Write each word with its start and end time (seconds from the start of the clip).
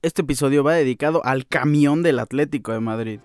Este 0.00 0.22
episodio 0.22 0.62
va 0.62 0.74
dedicado 0.74 1.24
al 1.24 1.44
camión 1.48 2.04
del 2.04 2.20
Atlético 2.20 2.70
de 2.70 2.78
Madrid. 2.78 3.18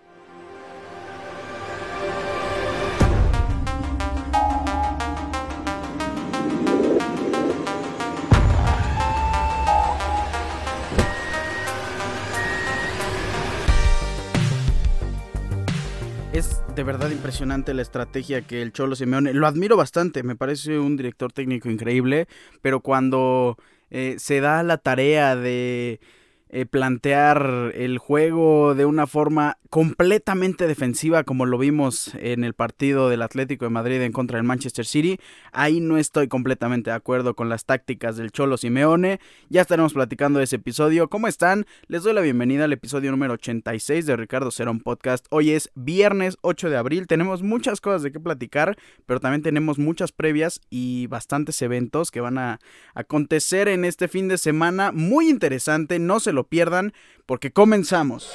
Es 16.34 16.60
de 16.74 16.82
verdad 16.82 17.12
impresionante 17.12 17.76
la 17.76 17.84
estrategia 17.84 18.42
que 18.42 18.64
el 18.64 18.74
Cholo 18.74 18.96
Simeone, 18.96 19.32
lo 19.36 19.46
admiro 19.46 19.78
bastante, 19.78 20.24
me 20.24 20.36
parece 20.36 20.80
un 20.80 20.98
director 20.98 21.32
técnico 21.32 21.70
increíble, 21.70 22.28
pero 22.64 22.80
cuando 22.80 23.60
eh, 23.92 24.16
se 24.18 24.40
da 24.40 24.64
la 24.64 24.80
tarea 24.80 25.36
de 25.36 26.00
eh, 26.56 26.68
plantear 26.68 27.72
el 27.74 27.98
juego 27.98 28.76
de 28.76 28.86
una 28.86 29.08
forma 29.08 29.58
completamente 29.72 30.68
defensiva 30.68 31.24
como 31.24 31.48
lo 31.48 31.58
vimos 31.58 32.12
en 32.20 32.44
el 32.44 32.54
partido 32.54 33.10
del 33.10 33.24
Atlético 33.24 33.66
de 33.66 33.72
Madrid 33.72 34.00
en 34.04 34.12
contra 34.12 34.38
del 34.38 34.46
Manchester 34.46 34.86
City. 34.86 35.20
Ahí 35.52 35.80
no 35.80 35.98
estoy 35.98 36.28
completamente 36.28 36.92
de 36.92 36.96
acuerdo 36.96 37.36
con 37.36 37.50
las 37.50 37.66
tácticas 37.66 38.18
del 38.18 38.32
Cholo 38.32 38.58
Simeone. 38.58 39.20
Ya 39.50 39.62
estaremos 39.62 39.94
platicando 39.94 40.38
de 40.38 40.46
ese 40.46 40.58
episodio. 40.58 41.10
¿Cómo 41.10 41.28
están? 41.28 41.66
Les 41.88 42.04
doy 42.04 42.14
la 42.14 42.22
bienvenida 42.22 42.66
al 42.66 42.74
episodio 42.74 43.10
número 43.10 43.34
86 43.34 44.06
de 44.06 44.16
Ricardo 44.16 44.52
Cerón 44.52 44.80
Podcast. 44.80 45.26
Hoy 45.32 45.54
es 45.54 45.72
viernes 45.74 46.38
8 46.42 46.70
de 46.70 46.78
abril. 46.78 47.08
Tenemos 47.08 47.42
muchas 47.42 47.82
cosas 47.82 48.04
de 48.04 48.12
qué 48.12 48.20
platicar, 48.20 48.78
pero 49.08 49.20
también 49.20 49.42
tenemos 49.42 49.80
muchas 49.80 50.12
previas 50.12 50.62
y 50.70 51.08
bastantes 51.08 51.60
eventos 51.64 52.12
que 52.12 52.22
van 52.22 52.38
a 52.38 52.60
acontecer 52.94 53.68
en 53.70 53.86
este 53.86 54.08
fin 54.08 54.28
de 54.28 54.38
semana. 54.38 54.92
Muy 54.92 55.30
interesante, 55.30 55.98
no 55.98 56.20
se 56.20 56.32
lo 56.32 56.43
pierdan 56.44 56.94
porque 57.26 57.52
comenzamos. 57.52 58.32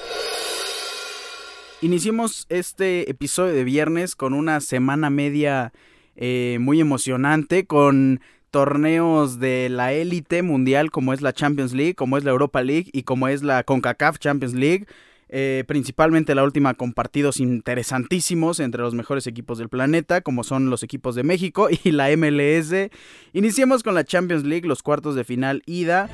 Iniciamos 1.80 2.46
este 2.48 3.08
episodio 3.08 3.54
de 3.54 3.62
viernes 3.62 4.16
con 4.16 4.34
una 4.34 4.60
semana 4.60 5.10
media 5.10 5.72
eh, 6.16 6.58
muy 6.60 6.80
emocionante, 6.80 7.66
con 7.66 8.20
torneos 8.50 9.38
de 9.38 9.68
la 9.68 9.92
élite 9.92 10.42
mundial 10.42 10.90
como 10.90 11.12
es 11.12 11.20
la 11.20 11.32
Champions 11.32 11.72
League, 11.72 11.94
como 11.94 12.18
es 12.18 12.24
la 12.24 12.30
Europa 12.30 12.62
League 12.62 12.90
y 12.92 13.02
como 13.04 13.28
es 13.28 13.42
la 13.42 13.62
CONCACAF 13.62 14.18
Champions 14.18 14.54
League. 14.54 14.86
Eh, 15.30 15.64
principalmente 15.68 16.34
la 16.34 16.42
última 16.42 16.72
con 16.72 16.94
partidos 16.94 17.38
interesantísimos 17.38 18.60
entre 18.60 18.80
los 18.80 18.94
mejores 18.94 19.26
equipos 19.26 19.58
del 19.58 19.68
planeta, 19.68 20.22
como 20.22 20.42
son 20.42 20.70
los 20.70 20.82
equipos 20.82 21.14
de 21.14 21.22
México 21.22 21.68
y 21.84 21.92
la 21.92 22.08
MLS. 22.16 22.90
Iniciemos 23.32 23.82
con 23.82 23.94
la 23.94 24.04
Champions 24.04 24.44
League, 24.44 24.66
los 24.66 24.82
cuartos 24.82 25.14
de 25.14 25.24
final 25.24 25.62
ida. 25.66 26.08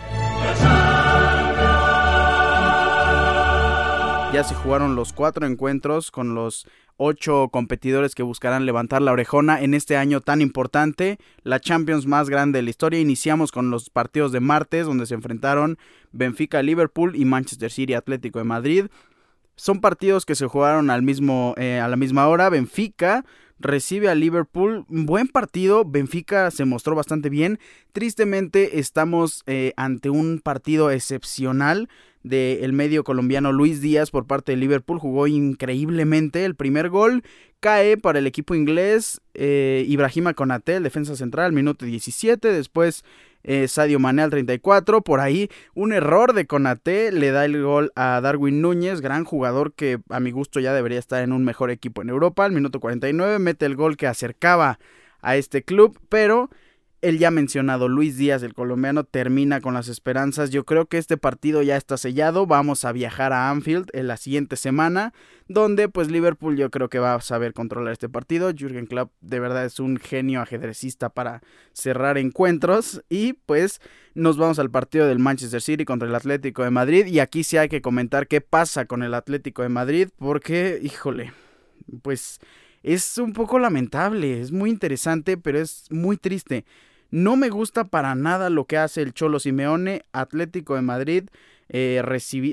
Ya 4.34 4.42
se 4.42 4.56
jugaron 4.56 4.96
los 4.96 5.12
cuatro 5.12 5.46
encuentros 5.46 6.10
con 6.10 6.34
los 6.34 6.66
ocho 6.96 7.50
competidores 7.52 8.16
que 8.16 8.24
buscarán 8.24 8.66
levantar 8.66 9.00
la 9.00 9.12
orejona 9.12 9.62
en 9.62 9.74
este 9.74 9.96
año 9.96 10.20
tan 10.20 10.40
importante, 10.40 11.18
la 11.44 11.60
Champions 11.60 12.08
más 12.08 12.28
grande 12.28 12.58
de 12.58 12.64
la 12.64 12.70
historia. 12.70 12.98
Iniciamos 12.98 13.52
con 13.52 13.70
los 13.70 13.90
partidos 13.90 14.32
de 14.32 14.40
martes 14.40 14.86
donde 14.86 15.06
se 15.06 15.14
enfrentaron 15.14 15.78
Benfica, 16.10 16.64
Liverpool 16.64 17.14
y 17.14 17.24
Manchester 17.24 17.70
City 17.70 17.94
Atlético 17.94 18.40
de 18.40 18.44
Madrid. 18.44 18.86
Son 19.54 19.80
partidos 19.80 20.26
que 20.26 20.34
se 20.34 20.48
jugaron 20.48 20.90
al 20.90 21.02
mismo, 21.02 21.54
eh, 21.56 21.78
a 21.78 21.86
la 21.86 21.94
misma 21.94 22.26
hora. 22.26 22.48
Benfica 22.48 23.24
recibe 23.60 24.08
a 24.08 24.16
Liverpool. 24.16 24.84
Buen 24.88 25.28
partido, 25.28 25.84
Benfica 25.84 26.50
se 26.50 26.64
mostró 26.64 26.96
bastante 26.96 27.28
bien. 27.28 27.60
Tristemente 27.92 28.80
estamos 28.80 29.44
eh, 29.46 29.74
ante 29.76 30.10
un 30.10 30.40
partido 30.42 30.90
excepcional 30.90 31.88
del 32.24 32.72
medio 32.72 33.04
colombiano 33.04 33.52
Luis 33.52 33.80
Díaz 33.80 34.10
por 34.10 34.26
parte 34.26 34.52
de 34.52 34.56
Liverpool. 34.56 34.98
Jugó 34.98 35.28
increíblemente. 35.28 36.44
El 36.44 36.56
primer 36.56 36.88
gol 36.88 37.22
cae 37.60 37.96
para 37.96 38.18
el 38.18 38.26
equipo 38.26 38.56
inglés. 38.56 39.20
Eh, 39.34 39.84
Ibrahima 39.86 40.34
Konate, 40.34 40.76
el 40.76 40.82
defensa 40.82 41.14
central, 41.14 41.52
minuto 41.52 41.84
17. 41.84 42.48
Después 42.50 43.04
eh, 43.44 43.68
Sadio 43.68 44.00
Mané 44.00 44.22
al 44.22 44.30
34. 44.30 45.02
Por 45.02 45.20
ahí 45.20 45.50
un 45.74 45.92
error 45.92 46.32
de 46.32 46.46
Konate 46.46 47.12
le 47.12 47.30
da 47.30 47.44
el 47.44 47.62
gol 47.62 47.92
a 47.94 48.20
Darwin 48.22 48.60
Núñez, 48.62 49.00
gran 49.00 49.24
jugador 49.24 49.74
que 49.74 50.00
a 50.08 50.18
mi 50.18 50.30
gusto 50.30 50.60
ya 50.60 50.72
debería 50.72 50.98
estar 50.98 51.22
en 51.22 51.32
un 51.32 51.44
mejor 51.44 51.70
equipo 51.70 52.02
en 52.02 52.08
Europa. 52.08 52.44
Al 52.44 52.52
minuto 52.52 52.80
49 52.80 53.38
mete 53.38 53.66
el 53.66 53.76
gol 53.76 53.96
que 53.96 54.06
acercaba 54.06 54.78
a 55.20 55.36
este 55.36 55.62
club, 55.62 55.98
pero 56.08 56.50
el 57.04 57.18
ya 57.18 57.30
mencionado 57.30 57.86
Luis 57.86 58.16
Díaz, 58.16 58.42
el 58.42 58.54
colombiano, 58.54 59.04
termina 59.04 59.60
con 59.60 59.74
las 59.74 59.88
esperanzas. 59.88 60.48
Yo 60.48 60.64
creo 60.64 60.86
que 60.86 60.96
este 60.96 61.18
partido 61.18 61.60
ya 61.62 61.76
está 61.76 61.98
sellado. 61.98 62.46
Vamos 62.46 62.86
a 62.86 62.92
viajar 62.92 63.34
a 63.34 63.50
Anfield 63.50 63.90
en 63.92 64.06
la 64.08 64.16
siguiente 64.16 64.56
semana, 64.56 65.12
donde 65.46 65.90
pues 65.90 66.10
Liverpool 66.10 66.56
yo 66.56 66.70
creo 66.70 66.88
que 66.88 66.98
va 66.98 67.14
a 67.14 67.20
saber 67.20 67.52
controlar 67.52 67.92
este 67.92 68.08
partido. 68.08 68.52
Jürgen 68.56 68.86
Klopp 68.86 69.12
de 69.20 69.38
verdad 69.38 69.66
es 69.66 69.80
un 69.80 69.98
genio 69.98 70.40
ajedrecista 70.40 71.10
para 71.10 71.42
cerrar 71.74 72.16
encuentros 72.16 73.02
y 73.10 73.34
pues 73.34 73.82
nos 74.14 74.38
vamos 74.38 74.58
al 74.58 74.70
partido 74.70 75.06
del 75.06 75.18
Manchester 75.18 75.60
City 75.60 75.84
contra 75.84 76.08
el 76.08 76.14
Atlético 76.14 76.64
de 76.64 76.70
Madrid 76.70 77.04
y 77.06 77.20
aquí 77.20 77.44
sí 77.44 77.58
hay 77.58 77.68
que 77.68 77.82
comentar 77.82 78.28
qué 78.28 78.40
pasa 78.40 78.86
con 78.86 79.02
el 79.02 79.12
Atlético 79.12 79.60
de 79.60 79.68
Madrid 79.68 80.08
porque, 80.18 80.80
híjole, 80.82 81.34
pues 82.00 82.40
es 82.82 83.18
un 83.18 83.32
poco 83.32 83.58
lamentable, 83.58 84.40
es 84.40 84.52
muy 84.52 84.70
interesante, 84.70 85.36
pero 85.36 85.58
es 85.58 85.84
muy 85.90 86.16
triste. 86.16 86.64
No 87.10 87.36
me 87.36 87.48
gusta 87.48 87.84
para 87.84 88.14
nada 88.14 88.50
lo 88.50 88.64
que 88.64 88.78
hace 88.78 89.02
el 89.02 89.14
Cholo 89.14 89.38
Simeone. 89.38 90.04
Atlético 90.12 90.74
de 90.74 90.82
Madrid 90.82 91.24
eh, 91.68 92.02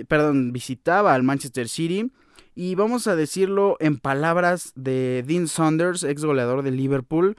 perdón, 0.08 0.54
visitaba 0.54 1.14
al 1.14 1.24
Manchester 1.24 1.68
City. 1.68 2.12
Y 2.54 2.76
vamos 2.76 3.08
a 3.08 3.16
decirlo 3.16 3.78
en 3.80 3.98
palabras 3.98 4.74
de 4.76 5.24
Dean 5.26 5.48
Saunders, 5.48 6.04
ex 6.04 6.24
goleador 6.26 6.64
de 6.64 6.72
Liverpool. 6.72 7.38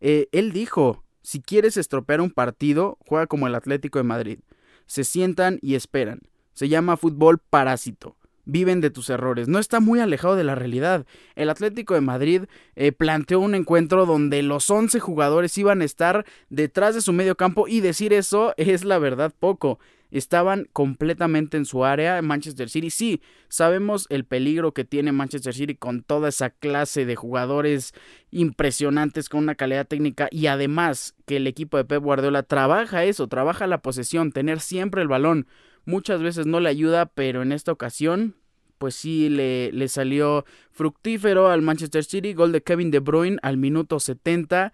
Eh, 0.00 0.28
él 0.32 0.52
dijo, 0.52 1.04
si 1.22 1.40
quieres 1.40 1.76
estropear 1.76 2.20
un 2.20 2.30
partido, 2.30 2.98
juega 3.06 3.26
como 3.26 3.46
el 3.46 3.54
Atlético 3.54 3.98
de 3.98 4.04
Madrid. 4.04 4.38
Se 4.86 5.04
sientan 5.04 5.58
y 5.62 5.74
esperan. 5.74 6.20
Se 6.54 6.68
llama 6.68 6.96
fútbol 6.96 7.38
parásito 7.38 8.17
viven 8.48 8.80
de 8.80 8.90
tus 8.90 9.10
errores. 9.10 9.46
No 9.46 9.58
está 9.58 9.78
muy 9.78 10.00
alejado 10.00 10.34
de 10.34 10.42
la 10.42 10.54
realidad. 10.54 11.06
El 11.36 11.50
Atlético 11.50 11.94
de 11.94 12.00
Madrid 12.00 12.44
eh, 12.76 12.92
planteó 12.92 13.40
un 13.40 13.54
encuentro 13.54 14.06
donde 14.06 14.42
los 14.42 14.68
11 14.70 14.98
jugadores 14.98 15.56
iban 15.58 15.82
a 15.82 15.84
estar 15.84 16.24
detrás 16.48 16.94
de 16.94 17.02
su 17.02 17.12
medio 17.12 17.36
campo 17.36 17.68
y 17.68 17.80
decir 17.80 18.12
eso 18.12 18.54
es 18.56 18.84
la 18.84 18.98
verdad 18.98 19.32
poco. 19.38 19.78
Estaban 20.10 20.66
completamente 20.72 21.58
en 21.58 21.66
su 21.66 21.84
área. 21.84 22.22
Manchester 22.22 22.70
City, 22.70 22.88
sí, 22.88 23.20
sabemos 23.50 24.06
el 24.08 24.24
peligro 24.24 24.72
que 24.72 24.86
tiene 24.86 25.12
Manchester 25.12 25.52
City 25.52 25.74
con 25.74 26.02
toda 26.02 26.30
esa 26.30 26.48
clase 26.48 27.04
de 27.04 27.14
jugadores 27.14 27.92
impresionantes 28.30 29.28
con 29.28 29.42
una 29.42 29.56
calidad 29.56 29.86
técnica 29.86 30.28
y 30.30 30.46
además 30.46 31.14
que 31.26 31.36
el 31.36 31.46
equipo 31.46 31.76
de 31.76 31.84
Pep 31.84 32.02
Guardiola 32.02 32.42
trabaja 32.42 33.04
eso, 33.04 33.28
trabaja 33.28 33.66
la 33.66 33.82
posesión, 33.82 34.32
tener 34.32 34.60
siempre 34.60 35.02
el 35.02 35.08
balón 35.08 35.46
muchas 35.88 36.22
veces 36.22 36.46
no 36.46 36.60
le 36.60 36.68
ayuda, 36.68 37.06
pero 37.06 37.42
en 37.42 37.50
esta 37.50 37.72
ocasión 37.72 38.36
pues 38.76 38.94
sí 38.94 39.28
le, 39.28 39.72
le, 39.72 39.88
salió 39.88 40.44
fructífero 40.70 41.48
al 41.48 41.62
Manchester 41.62 42.04
City, 42.04 42.32
gol 42.32 42.52
de 42.52 42.62
Kevin 42.62 42.92
De 42.92 43.00
Bruyne 43.00 43.38
al 43.42 43.56
minuto 43.56 43.98
70 43.98 44.72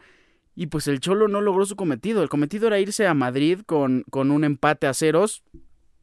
y 0.54 0.66
pues 0.66 0.88
el 0.88 1.00
Cholo 1.00 1.26
no 1.28 1.40
logró 1.40 1.64
su 1.64 1.76
cometido, 1.76 2.22
el 2.22 2.28
cometido 2.28 2.66
era 2.66 2.80
irse 2.80 3.06
a 3.06 3.14
Madrid 3.14 3.60
con, 3.64 4.04
con 4.10 4.30
un 4.30 4.44
empate 4.44 4.86
a 4.86 4.92
ceros, 4.92 5.42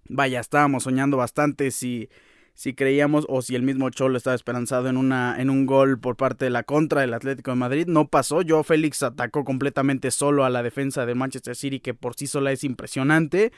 vaya, 0.09 0.39
estábamos 0.39 0.83
soñando 0.83 1.17
bastante 1.17 1.71
si, 1.71 2.09
si 2.53 2.73
creíamos 2.73 3.25
o 3.29 3.41
si 3.41 3.55
el 3.55 3.61
mismo 3.61 3.89
Cholo 3.91 4.17
estaba 4.17 4.35
esperanzado 4.35 4.87
en, 4.87 4.97
una, 4.97 5.39
en 5.39 5.49
un 5.49 5.65
gol 5.65 5.99
por 5.99 6.15
parte 6.15 6.45
de 6.45 6.51
la 6.51 6.63
contra 6.63 7.01
del 7.01 7.13
Atlético 7.13 7.51
de 7.51 7.57
Madrid, 7.57 7.85
no 7.85 8.07
pasó, 8.07 8.41
yo 8.41 8.63
Félix 8.63 9.03
atacó 9.03 9.43
completamente 9.43 10.09
solo 10.09 10.43
a 10.43 10.49
la 10.49 10.63
defensa 10.63 11.05
de 11.05 11.15
Manchester 11.15 11.55
City 11.55 11.81
que 11.81 11.93
por 11.93 12.15
sí 12.15 12.27
sola 12.27 12.51
es 12.51 12.63
impresionante, 12.63 13.51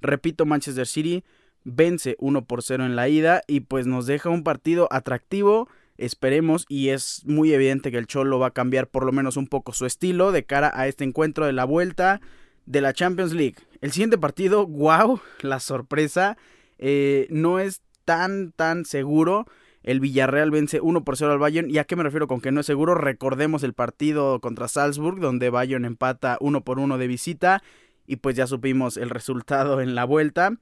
Repito, 0.00 0.46
Manchester 0.46 0.86
City 0.86 1.24
vence 1.64 2.16
1 2.18 2.44
por 2.44 2.62
0 2.62 2.84
en 2.86 2.96
la 2.96 3.08
ida 3.08 3.42
y 3.46 3.60
pues 3.60 3.86
nos 3.86 4.06
deja 4.06 4.30
un 4.30 4.42
partido 4.42 4.88
atractivo. 4.90 5.68
Esperemos 5.98 6.64
y 6.68 6.88
es 6.88 7.22
muy 7.26 7.52
evidente 7.52 7.90
que 7.90 7.98
el 7.98 8.06
Cholo 8.06 8.38
va 8.38 8.48
a 8.48 8.52
cambiar 8.52 8.88
por 8.88 9.04
lo 9.04 9.12
menos 9.12 9.36
un 9.36 9.46
poco 9.46 9.72
su 9.72 9.84
estilo 9.84 10.32
de 10.32 10.44
cara 10.44 10.72
a 10.74 10.88
este 10.88 11.04
encuentro 11.04 11.44
de 11.44 11.52
la 11.52 11.64
vuelta 11.64 12.20
de 12.64 12.80
la 12.80 12.94
Champions 12.94 13.32
League. 13.32 13.56
El 13.80 13.92
siguiente 13.92 14.16
partido, 14.16 14.66
wow, 14.66 15.20
la 15.42 15.60
sorpresa, 15.60 16.38
eh, 16.78 17.26
no 17.30 17.58
es 17.58 17.82
tan 18.04 18.52
tan 18.52 18.84
seguro. 18.84 19.46
El 19.82 20.00
Villarreal 20.00 20.50
vence 20.50 20.80
1 20.80 21.04
por 21.04 21.16
0 21.16 21.32
al 21.32 21.38
Bayern. 21.38 21.70
¿Y 21.70 21.78
a 21.78 21.84
qué 21.84 21.96
me 21.96 22.02
refiero 22.02 22.28
con 22.28 22.40
que 22.40 22.52
no 22.52 22.60
es 22.60 22.66
seguro? 22.66 22.94
Recordemos 22.94 23.62
el 23.62 23.72
partido 23.72 24.40
contra 24.40 24.68
Salzburg, 24.68 25.20
donde 25.20 25.48
Bayern 25.48 25.84
empata 25.84 26.36
1 26.40 26.64
por 26.64 26.78
1 26.78 26.98
de 26.98 27.06
visita 27.06 27.62
y 28.10 28.16
pues 28.16 28.34
ya 28.34 28.48
supimos 28.48 28.96
el 28.96 29.08
resultado 29.08 29.80
en 29.80 29.94
la 29.94 30.04
vuelta. 30.04 30.54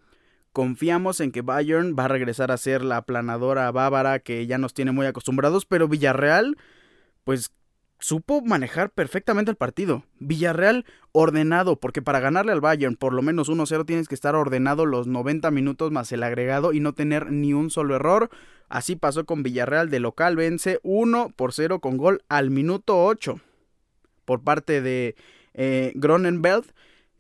Confiamos 0.53 1.21
en 1.21 1.33
que 1.33 1.41
Bayern 1.41 1.97
va 1.99 2.05
a 2.05 2.09
regresar 2.09 2.51
a 2.51 2.59
ser 2.59 2.85
la 2.85 2.99
aplanadora 2.99 3.71
bávara 3.71 4.19
que 4.19 4.47
ya 4.47 4.59
nos 4.59 4.75
tiene 4.75 4.93
muy 4.93 5.07
acostumbrados, 5.07 5.65
pero 5.65 5.89
Villarreal, 5.89 6.59
pues 7.25 7.51
supo 8.01 8.43
manejar 8.43 8.91
perfectamente 8.91 9.51
el 9.51 9.57
partido. 9.57 10.05
Villarreal 10.19 10.85
ordenado, 11.13 11.77
porque 11.77 12.03
para 12.03 12.21
ganarle 12.21 12.53
al 12.53 12.61
Bayern 12.61 12.97
por 12.97 13.15
lo 13.15 13.23
menos 13.23 13.49
1-0 13.49 13.87
tienes 13.87 14.09
que 14.09 14.15
estar 14.15 14.35
ordenado 14.35 14.85
los 14.85 15.07
90 15.07 15.51
minutos 15.51 15.91
más 15.91 16.13
el 16.13 16.25
agregado 16.25 16.75
y 16.75 16.81
no 16.81 16.93
tener 16.93 17.33
ni 17.33 17.55
un 17.55 17.71
solo 17.71 17.97
error. 17.97 18.29
Así 18.69 18.95
pasó 18.95 19.25
con 19.25 19.43
Villarreal 19.43 19.89
de 19.89 20.01
local, 20.01 20.37
vence 20.37 20.81
1 20.83 21.33
por 21.35 21.55
0 21.55 21.81
con 21.81 21.97
gol 21.97 22.21
al 22.29 22.51
minuto 22.51 23.07
8 23.07 23.41
por 24.27 24.43
parte 24.43 24.83
de 24.83 25.17
eh, 25.55 25.95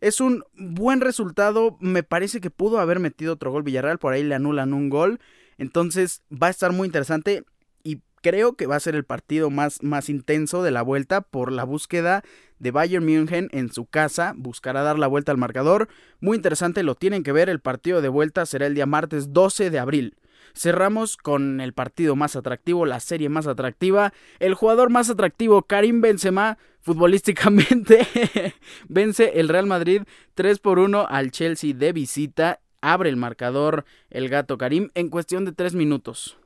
Es 0.01 0.21
un 0.21 0.45
buen 0.55 1.01
resultado, 1.01 1.77
me 1.81 2.03
parece 2.03 2.41
que 2.41 2.51
pudo 2.51 2.79
haber 2.79 3.01
metido 3.01 3.35
otro 3.35 3.51
gol 3.51 3.63
Villarreal, 3.63 3.99
por 3.99 4.13
ahí 4.13 4.23
le 4.23 4.35
anulan 4.35 4.73
un 4.73 4.91
gol. 4.91 5.21
Entonces 5.59 6.23
va 6.31 6.47
a 6.47 6.51
estar 6.51 6.73
muy 6.73 6.87
interesante 6.87 7.45
creo 8.21 8.55
que 8.55 8.67
va 8.67 8.77
a 8.77 8.81
ser 8.81 8.95
el 8.95 9.05
partido 9.05 9.51
más, 9.51 9.83
más 9.83 10.09
intenso 10.09 10.63
de 10.63 10.71
la 10.71 10.83
vuelta 10.83 11.21
por 11.21 11.53
la 11.53 11.65
búsqueda 11.65 12.23
de 12.59 12.71
Bayern 12.71 13.05
München 13.05 13.49
en 13.53 13.73
su 13.73 13.87
casa. 13.87 14.35
Buscará 14.37 14.83
dar 14.83 14.99
la 14.99 15.07
vuelta 15.07 15.33
al 15.33 15.39
marcador. 15.39 15.89
Muy 16.21 16.37
interesante, 16.37 16.83
lo 16.83 16.95
tienen 16.95 17.23
que 17.23 17.33
ver. 17.33 17.49
El 17.49 17.61
partido 17.61 18.03
de 18.03 18.09
vuelta 18.09 18.47
será 18.47 18.67
el 18.67 18.75
día 18.75 18.87
martes 18.87 19.33
12 19.33 19.71
de 19.71 19.79
abril. 19.79 20.17
Cerramos 20.55 21.17
con 21.17 21.61
el 21.61 21.73
partido 21.73 22.17
más 22.17 22.37
atractivo, 22.37 22.87
la 22.87 23.01
serie 23.01 23.29
más 23.29 23.47
atractiva. 23.47 24.13
El 24.39 24.55
jugador 24.55 24.91
más 24.91 25.11
atractivo, 25.11 25.63
Karim 25.63 26.01
Benzema, 26.01 26.59
futbolísticamente, 26.81 28.07
vence 28.89 29.41
el 29.41 29.49
Real 29.49 29.67
Madrid 29.67 30.03
3 30.35 30.59
por 30.59 30.79
1 30.79 31.07
al 31.09 31.31
Chelsea 31.31 31.75
de 31.75 31.93
visita. 31.93 32.61
Abre 32.81 33.11
el 33.11 33.17
marcador 33.17 33.85
el 34.11 34.29
gato 34.29 34.57
Karim 34.57 34.91
en 34.95 35.09
cuestión 35.09 35.45
de 35.45 35.53
3 35.53 35.75
minutos. 35.75 36.39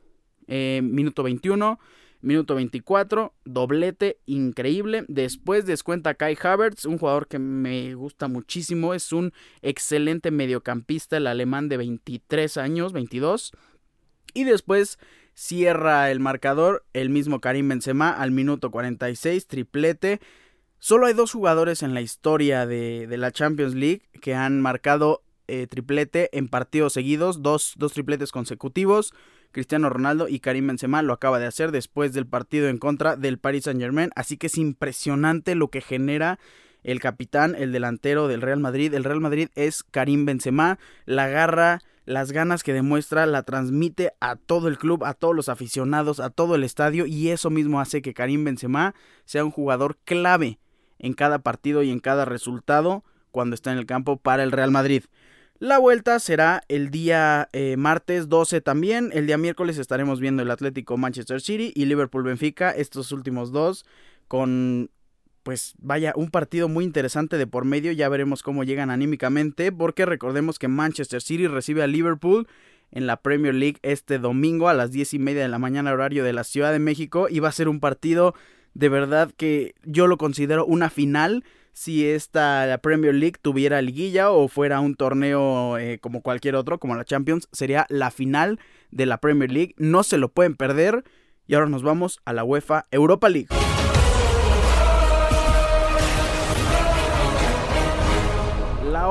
Eh, 0.49 0.81
minuto 0.83 1.23
21, 1.23 1.79
minuto 2.23 2.55
24, 2.55 3.35
doblete 3.45 4.19
increíble. 4.27 5.05
Después 5.09 5.67
descuenta 5.67 6.15
Kai 6.15 6.37
Havertz, 6.41 6.87
un 6.87 6.99
jugador 6.99 7.27
que 7.27 7.39
me 7.39 7.95
gusta 7.95 8.29
muchísimo. 8.29 8.95
Es 8.95 9.13
un 9.13 9.33
excelente 9.61 10.31
mediocampista, 10.31 11.17
el 11.19 11.27
alemán 11.27 11.69
de 11.69 11.77
23 11.77 12.57
años, 12.57 12.93
22. 12.93 13.53
Y 14.35 14.45
después 14.45 14.99
cierra 15.35 16.11
el 16.11 16.21
marcador 16.21 16.85
el 16.93 17.11
mismo 17.11 17.41
Karim 17.41 17.69
Benzema 17.69 18.11
al 18.11 18.31
minuto 18.31 18.71
46, 18.71 19.47
triplete. 19.47 20.21
Solo 20.79 21.07
hay 21.07 21.15
dos 21.15 21.33
jugadores 21.33 21.83
en 21.83 21.95
la 21.95 22.01
historia 22.01 22.67
de, 22.67 23.07
la 23.09 23.31
Champions 23.31 23.75
League 23.75 24.03
que 24.21 24.35
han 24.35 24.61
marcado 24.61 25.23
eh, 25.49 25.67
triplete 25.67 26.37
en 26.37 26.49
partidos 26.49 26.93
seguidos, 26.93 27.43
dos, 27.43 27.75
dos 27.77 27.93
tripletes 27.93 28.33
consecutivos. 28.33 29.15
Cristiano 29.53 29.91
Ronaldo 29.91 30.29
y 30.29 30.41
Karim 30.41 30.67
Benzema 30.67 31.03
lo 31.03 31.13
acaba 31.13 31.39
de 31.39 31.47
hacer 31.47 31.73
después 31.73 32.13
del 32.15 32.27
partido 32.27 32.69
en 32.69 32.79
contra 32.79 33.17
del 33.17 33.39
Paris 33.39 33.65
Saint-Germain, 33.65 34.11
así 34.17 34.39
que 34.39 34.47
es 34.47 34.57
impresionante 34.57 35.55
lo 35.55 35.69
que 35.69 35.83
genera 35.83 36.39
el 36.83 37.01
capitán, 37.01 37.55
el 37.57 37.71
delantero 37.71 38.29
del 38.29 38.41
Real 38.41 38.61
Madrid. 38.61 38.93
El 38.95 39.05
Real 39.05 39.21
Madrid 39.21 39.49
es 39.55 39.83
Karim 39.83 40.25
Benzema, 40.25 40.79
la 41.05 41.29
garra, 41.29 41.81
las 42.05 42.33
ganas 42.33 42.63
que 42.63 42.73
demuestra, 42.73 43.27
la 43.27 43.43
transmite 43.43 44.13
a 44.21 44.37
todo 44.37 44.69
el 44.69 44.79
club, 44.79 45.05
a 45.05 45.15
todos 45.15 45.35
los 45.35 45.49
aficionados, 45.49 46.21
a 46.21 46.31
todo 46.31 46.55
el 46.55 46.65
estadio 46.65 47.07
y 47.07 47.29
eso 47.29 47.51
mismo 47.51 47.81
hace 47.81 48.03
que 48.03 48.15
Karim 48.15 48.45
Benzema 48.45 48.95
sea 49.25 49.45
un 49.45 49.51
jugador 49.51 49.99
clave 50.05 50.59
en 50.99 51.15
cada 51.15 51.41
partido 51.41 51.83
y 51.83 51.91
en 51.91 52.01
cada 52.01 52.25
resultado 52.25 53.05
cuando 53.31 53.55
está 53.55 53.73
en 53.73 53.79
el 53.79 53.87
campo 53.87 54.17
para 54.17 54.43
el 54.43 54.53
Real 54.53 54.71
Madrid. 54.71 55.05
La 55.59 55.79
vuelta 55.79 56.19
será 56.19 56.65
el 56.67 56.91
día 56.91 57.49
eh, 57.53 57.77
martes 57.77 58.29
12 58.29 58.61
también. 58.61 59.11
El 59.13 59.29
día 59.29 59.39
miércoles 59.39 59.79
estaremos 59.79 60.19
viendo 60.19 60.43
el 60.43 60.51
Atlético 60.51 60.97
Manchester 60.97 61.41
City 61.41 61.73
y 61.77 61.85
Liverpool 61.85 62.25
Benfica, 62.25 62.73
estos 62.73 63.13
últimos 63.13 63.53
dos, 63.53 63.85
con 64.27 64.91
pues 65.43 65.75
vaya, 65.79 66.13
un 66.17 66.31
partido 66.31 66.69
muy 66.69 66.85
interesante 66.85 67.39
de 67.39 67.47
por 67.47 67.65
medio. 67.65 67.93
Ya 67.93 68.09
veremos 68.09 68.43
cómo 68.43 68.65
llegan 68.65 68.91
anímicamente, 68.91 69.73
porque 69.73 70.07
recordemos 70.07 70.59
que 70.59 70.69
Manchester 70.69 71.21
City 71.23 71.47
recibe 71.47 71.83
a 71.83 71.87
Liverpool 71.87 72.47
en 72.91 73.07
la 73.07 73.17
Premier 73.17 73.55
League 73.55 73.79
este 73.83 74.19
domingo 74.19 74.69
a 74.69 74.75
las 74.75 74.93
10 74.93 75.15
y 75.15 75.19
media 75.19 75.43
de 75.43 75.49
la 75.49 75.59
mañana, 75.59 75.93
horario 75.93 76.25
de 76.25 76.33
la 76.33 76.45
Ciudad 76.45 76.73
de 76.73 76.79
México. 76.79 77.27
Y 77.29 77.41
va 77.41 77.49
a 77.49 77.53
ser 77.53 77.69
un 77.69 77.81
partido 77.81 78.35
de 78.75 78.89
verdad 78.89 79.31
que 79.37 79.75
yo 79.85 80.07
lo 80.07 80.17
considero 80.17 80.65
una 80.65 80.91
final 80.91 81.45
si 81.73 82.07
esta 82.07 82.67
la 82.67 82.79
Premier 82.79 83.15
League 83.15 83.37
tuviera 83.41 83.81
liguilla 83.81 84.31
o 84.31 84.49
fuera 84.49 84.81
un 84.81 84.95
torneo 84.95 85.79
eh, 85.79 85.99
como 85.99 86.21
cualquier 86.21 86.55
otro, 86.55 86.79
como 86.79 86.95
la 86.95 87.05
Champions, 87.05 87.49
sería 87.53 87.87
la 87.89 88.11
final 88.11 88.61
de 88.91 89.07
la 89.07 89.19
Premier 89.19 89.51
League. 89.51 89.75
No 89.79 90.03
se 90.03 90.19
lo 90.19 90.29
pueden 90.29 90.55
perder. 90.55 91.05
Y 91.47 91.55
ahora 91.55 91.69
nos 91.69 91.83
vamos 91.83 92.21
a 92.25 92.33
la 92.33 92.45
UEFA 92.45 92.87
Europa 92.91 93.29
League. 93.29 93.49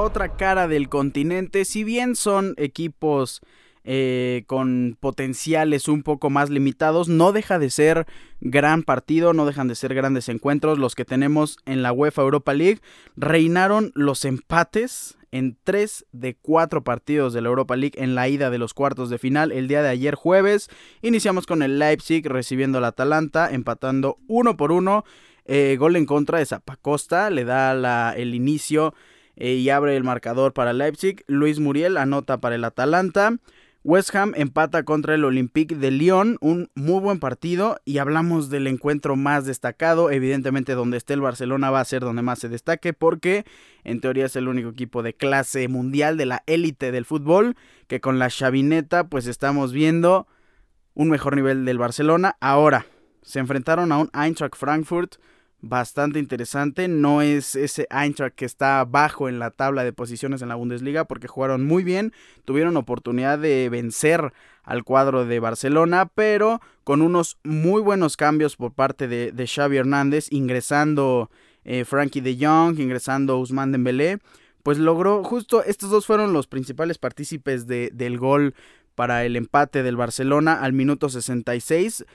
Otra 0.02 0.36
cara 0.36 0.68
del 0.68 0.90
continente, 0.90 1.66
si 1.66 1.84
bien 1.84 2.16
son 2.16 2.56
equipos 2.58 3.42
eh, 3.84 4.44
con 4.46 4.96
potenciales 5.00 5.88
un 5.88 6.04
poco 6.04 6.30
más 6.30 6.50
limitados. 6.50 7.08
No 7.08 7.32
deja 7.32 7.58
de 7.58 7.70
ser 7.70 8.06
gran 8.40 8.84
partido, 8.84 9.34
no 9.34 9.46
dejan 9.46 9.68
de 9.68 9.76
ser 9.76 9.96
grandes 9.96 10.30
encuentros 10.30 10.78
los 10.78 10.94
que 10.94 11.06
tenemos 11.06 11.58
en 11.66 11.82
la 11.82 11.92
UEFA 11.92 12.22
Europa 12.22 12.54
League. 12.54 12.80
Reinaron 13.16 13.92
los 13.96 14.26
empates 14.26 15.18
en 15.32 15.58
tres 15.64 16.06
de 16.12 16.36
cuatro 16.36 16.84
partidos 16.84 17.34
de 17.34 17.42
la 17.42 17.50
Europa 17.50 17.76
League 17.76 18.02
en 18.02 18.14
la 18.14 18.28
ida 18.28 18.50
de 18.50 18.58
los 18.58 18.74
cuartos 18.74 19.10
de 19.10 19.18
final 19.18 19.52
el 19.52 19.68
día 19.68 19.82
de 19.82 19.90
ayer 19.90 20.16
jueves. 20.16 20.70
Iniciamos 21.02 21.48
con 21.48 21.64
el 21.64 21.80
Leipzig 21.80 22.28
recibiendo 22.28 22.78
al 22.78 22.86
Atalanta, 22.86 23.52
empatando 23.52 24.18
uno 24.28 24.58
por 24.58 24.72
uno. 24.72 25.06
Eh, 25.46 25.76
gol 25.80 25.96
en 25.96 26.06
contra 26.06 26.38
de 26.38 26.46
Zapacosta, 26.46 27.32
le 27.32 27.46
da 27.46 28.14
el 28.16 28.36
inicio 28.36 28.94
eh, 29.36 29.54
y 29.54 29.70
abre 29.70 29.96
el 29.96 30.04
marcador 30.04 30.54
para 30.54 30.74
Leipzig. 30.74 31.24
Luis 31.28 31.60
Muriel 31.60 31.98
anota 31.98 32.40
para 32.40 32.56
el 32.56 32.64
Atalanta. 32.64 33.38
West 33.84 34.14
Ham 34.16 34.34
empata 34.36 34.84
contra 34.84 35.16
el 35.16 35.26
Olympique 35.26 35.76
de 35.76 35.90
Lyon, 35.90 36.38
un 36.40 36.70
muy 36.76 37.00
buen 37.00 37.20
partido 37.20 37.80
y 37.84 37.98
hablamos 37.98 38.52
del 38.52 38.68
encuentro 38.68 39.16
más 39.16 39.48
destacado, 39.48 40.12
evidentemente 40.12 40.76
donde 40.76 40.98
esté 40.98 41.16
el 41.16 41.22
Barcelona 41.22 41.72
va 41.72 41.80
a 41.80 41.86
ser 41.86 42.02
donde 42.02 42.22
más 42.22 42.38
se 42.38 42.48
destaque 42.48 42.94
porque 42.94 43.44
en 43.84 44.00
teoría 44.00 44.28
es 44.28 44.36
el 44.36 44.48
único 44.48 44.70
equipo 44.70 45.02
de 45.02 45.16
clase 45.16 45.68
mundial 45.68 46.16
de 46.16 46.28
la 46.28 46.44
élite 46.46 46.92
del 46.92 47.06
fútbol 47.06 47.56
que 47.88 48.00
con 48.00 48.20
la 48.20 48.30
chavineta 48.30 49.06
pues 49.06 49.26
estamos 49.26 49.74
viendo 49.74 50.28
un 50.94 51.10
mejor 51.10 51.36
nivel 51.36 51.66
del 51.66 51.80
Barcelona. 51.80 52.38
Ahora, 52.40 52.86
se 53.24 53.40
enfrentaron 53.40 53.92
a 53.92 53.98
un 53.98 54.12
Eintracht 54.14 54.58
Frankfurt 54.58 55.16
bastante 55.62 56.20
interesante. 56.20 56.88
No 56.88 57.22
es 57.22 57.56
ese 57.56 57.88
Eintracht 57.90 58.36
que 58.36 58.46
está 58.46 58.84
bajo 58.86 59.30
en 59.30 59.40
la 59.40 59.52
tabla 59.52 59.84
de 59.84 59.94
posiciones 59.94 60.42
en 60.42 60.50
la 60.50 60.56
Bundesliga 60.56 61.06
porque 61.06 61.28
jugaron 61.28 61.66
muy 61.66 61.84
bien, 61.84 62.14
tuvieron 62.46 62.78
oportunidad 62.78 63.40
de 63.40 63.70
vencer 63.70 64.34
al 64.64 64.84
cuadro 64.84 65.26
de 65.26 65.40
Barcelona, 65.40 66.08
pero 66.14 66.62
con 66.84 67.02
unos 67.02 67.38
muy 67.44 67.82
buenos 67.82 68.18
cambios 68.18 68.56
por 68.56 68.74
parte 68.74 69.08
de, 69.08 69.48
Xavi 69.48 69.78
Hernández, 69.78 70.28
ingresando 70.32 71.30
eh, 71.64 71.86
Frankie 71.86 72.22
de 72.22 72.38
Jong, 72.40 72.80
ingresando 72.80 73.38
Usman 73.38 73.72
Dembélé, 73.72 74.20
pues 74.64 74.78
logró 74.78 75.24
justo 75.24 75.64
estos 75.64 75.90
dos 75.90 76.06
fueron 76.06 76.34
los 76.34 76.48
principales 76.48 76.98
partícipes 76.98 77.66
del 77.66 78.18
gol 78.18 78.54
para 78.96 79.26
el 79.26 79.36
empate 79.36 79.82
del 79.84 79.96
Barcelona 79.96 80.62
al 80.62 80.74
minuto 80.74 81.10
66 81.10 82.06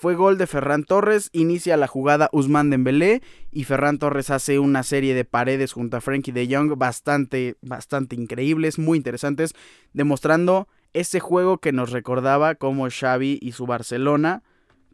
fue 0.00 0.14
gol 0.14 0.38
de 0.38 0.46
Ferran 0.46 0.84
Torres, 0.84 1.28
inicia 1.34 1.76
la 1.76 1.86
jugada 1.86 2.30
Usman 2.32 2.70
Dembélé 2.70 3.20
y 3.52 3.64
Ferran 3.64 3.98
Torres 3.98 4.30
hace 4.30 4.58
una 4.58 4.82
serie 4.82 5.12
de 5.12 5.26
paredes 5.26 5.74
junto 5.74 5.98
a 5.98 6.00
Frankie 6.00 6.32
de 6.32 6.48
Jong 6.50 6.78
bastante, 6.78 7.56
bastante 7.60 8.16
increíbles, 8.16 8.78
muy 8.78 8.96
interesantes, 8.96 9.52
demostrando 9.92 10.68
ese 10.94 11.20
juego 11.20 11.58
que 11.58 11.72
nos 11.72 11.90
recordaba 11.90 12.54
como 12.54 12.88
Xavi 12.88 13.40
y 13.42 13.52
su 13.52 13.66
Barcelona 13.66 14.42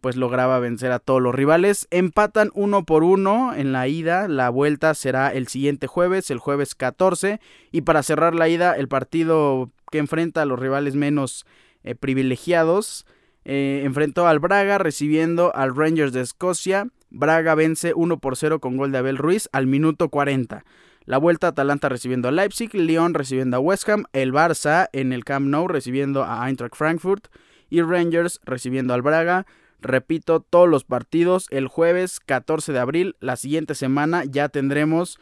pues 0.01 0.17
lograba 0.17 0.59
vencer 0.59 0.91
a 0.91 0.99
todos 0.99 1.23
los 1.23 1.37
rivales. 1.37 1.87
Empatan 1.93 2.51
uno 2.55 2.85
por 2.85 3.05
uno 3.05 3.55
en 3.55 3.71
la 3.73 3.87
ida. 3.87 4.27
La 4.27 4.51
vuelta 4.51 4.93
será 4.95 5.29
el 5.33 5.47
siguiente 5.47 5.87
jueves, 5.87 6.33
el 6.33 6.39
jueves 6.39 6.75
14. 6.75 7.41
Y 7.71 7.83
para 7.83 8.03
cerrar 8.03 8.35
la 8.35 8.49
ida, 8.49 8.77
el 8.77 8.89
partido 8.89 9.71
que 9.91 9.99
enfrenta 9.99 10.43
a 10.43 10.47
los 10.47 10.59
rivales 10.59 10.97
menos 10.97 11.47
eh, 11.85 11.95
privilegiados 11.95 13.07
eh, 13.49 13.83
enfrentó 13.85 14.27
al 14.27 14.41
Braga 14.41 14.77
recibiendo 14.77 15.55
al 15.55 15.75
Rangers 15.77 16.13
de 16.13 16.21
Escocia. 16.21 16.89
Braga 17.11 17.55
vence 17.55 17.95
1 17.95 18.19
por 18.19 18.37
0 18.37 18.59
con 18.59 18.77
gol 18.77 18.91
de 18.91 18.99
Abel 18.99 19.19
Ruiz 19.19 19.49
al 19.53 19.69
minuto 19.69 20.09
40. 20.09 20.65
La 21.05 21.19
vuelta 21.19 21.47
Atalanta 21.47 21.89
recibiendo 21.89 22.27
a 22.27 22.33
Leipzig, 22.33 22.75
Lyon 22.75 23.15
recibiendo 23.15 23.57
a 23.57 23.61
West 23.61 23.89
Ham, 23.89 24.07
el 24.13 24.33
Barça 24.33 24.89
en 24.93 25.13
el 25.13 25.25
Camp 25.25 25.47
Nou 25.47 25.69
recibiendo 25.69 26.25
a 26.25 26.49
Eintracht 26.49 26.75
Frankfurt 26.75 27.29
y 27.71 27.83
Rangers 27.83 28.41
recibiendo 28.45 28.95
al 28.95 29.03
Braga. 29.03 29.47
Repito, 29.81 30.41
todos 30.41 30.69
los 30.69 30.83
partidos 30.83 31.47
el 31.51 31.69
jueves 31.69 32.19
14 32.19 32.73
de 32.73 32.81
abril. 32.81 33.17
La 33.21 33.37
siguiente 33.37 33.77
semana 33.77 34.25
ya 34.25 34.49
tendremos 34.49 35.21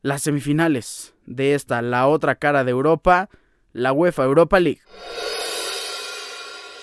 las 0.00 0.22
semifinales 0.22 1.14
de 1.26 1.54
esta, 1.54 1.80
la 1.80 2.08
otra 2.08 2.34
cara 2.34 2.64
de 2.64 2.72
Europa, 2.72 3.30
la 3.72 3.92
UEFA 3.92 4.24
Europa 4.24 4.58
League. 4.58 4.80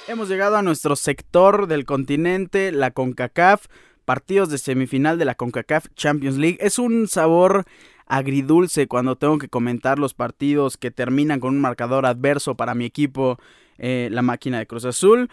Hemos 0.09 0.27
llegado 0.27 0.57
a 0.57 0.63
nuestro 0.63 0.95
sector 0.95 1.67
del 1.67 1.85
continente, 1.85 2.71
la 2.71 2.89
CONCACAF, 2.89 3.67
partidos 4.05 4.49
de 4.49 4.57
semifinal 4.57 5.19
de 5.19 5.25
la 5.25 5.35
CONCACAF 5.35 5.85
Champions 5.93 6.37
League. 6.37 6.57
Es 6.61 6.79
un 6.79 7.07
sabor 7.07 7.65
agridulce 8.07 8.87
cuando 8.87 9.17
tengo 9.17 9.37
que 9.37 9.49
comentar 9.49 9.99
los 9.99 10.15
partidos 10.15 10.77
que 10.77 10.89
terminan 10.89 11.39
con 11.39 11.53
un 11.53 11.61
marcador 11.61 12.07
adverso 12.07 12.55
para 12.55 12.73
mi 12.73 12.85
equipo, 12.85 13.37
eh, 13.77 14.09
la 14.11 14.23
máquina 14.23 14.57
de 14.57 14.65
Cruz 14.65 14.83
Azul. 14.85 15.29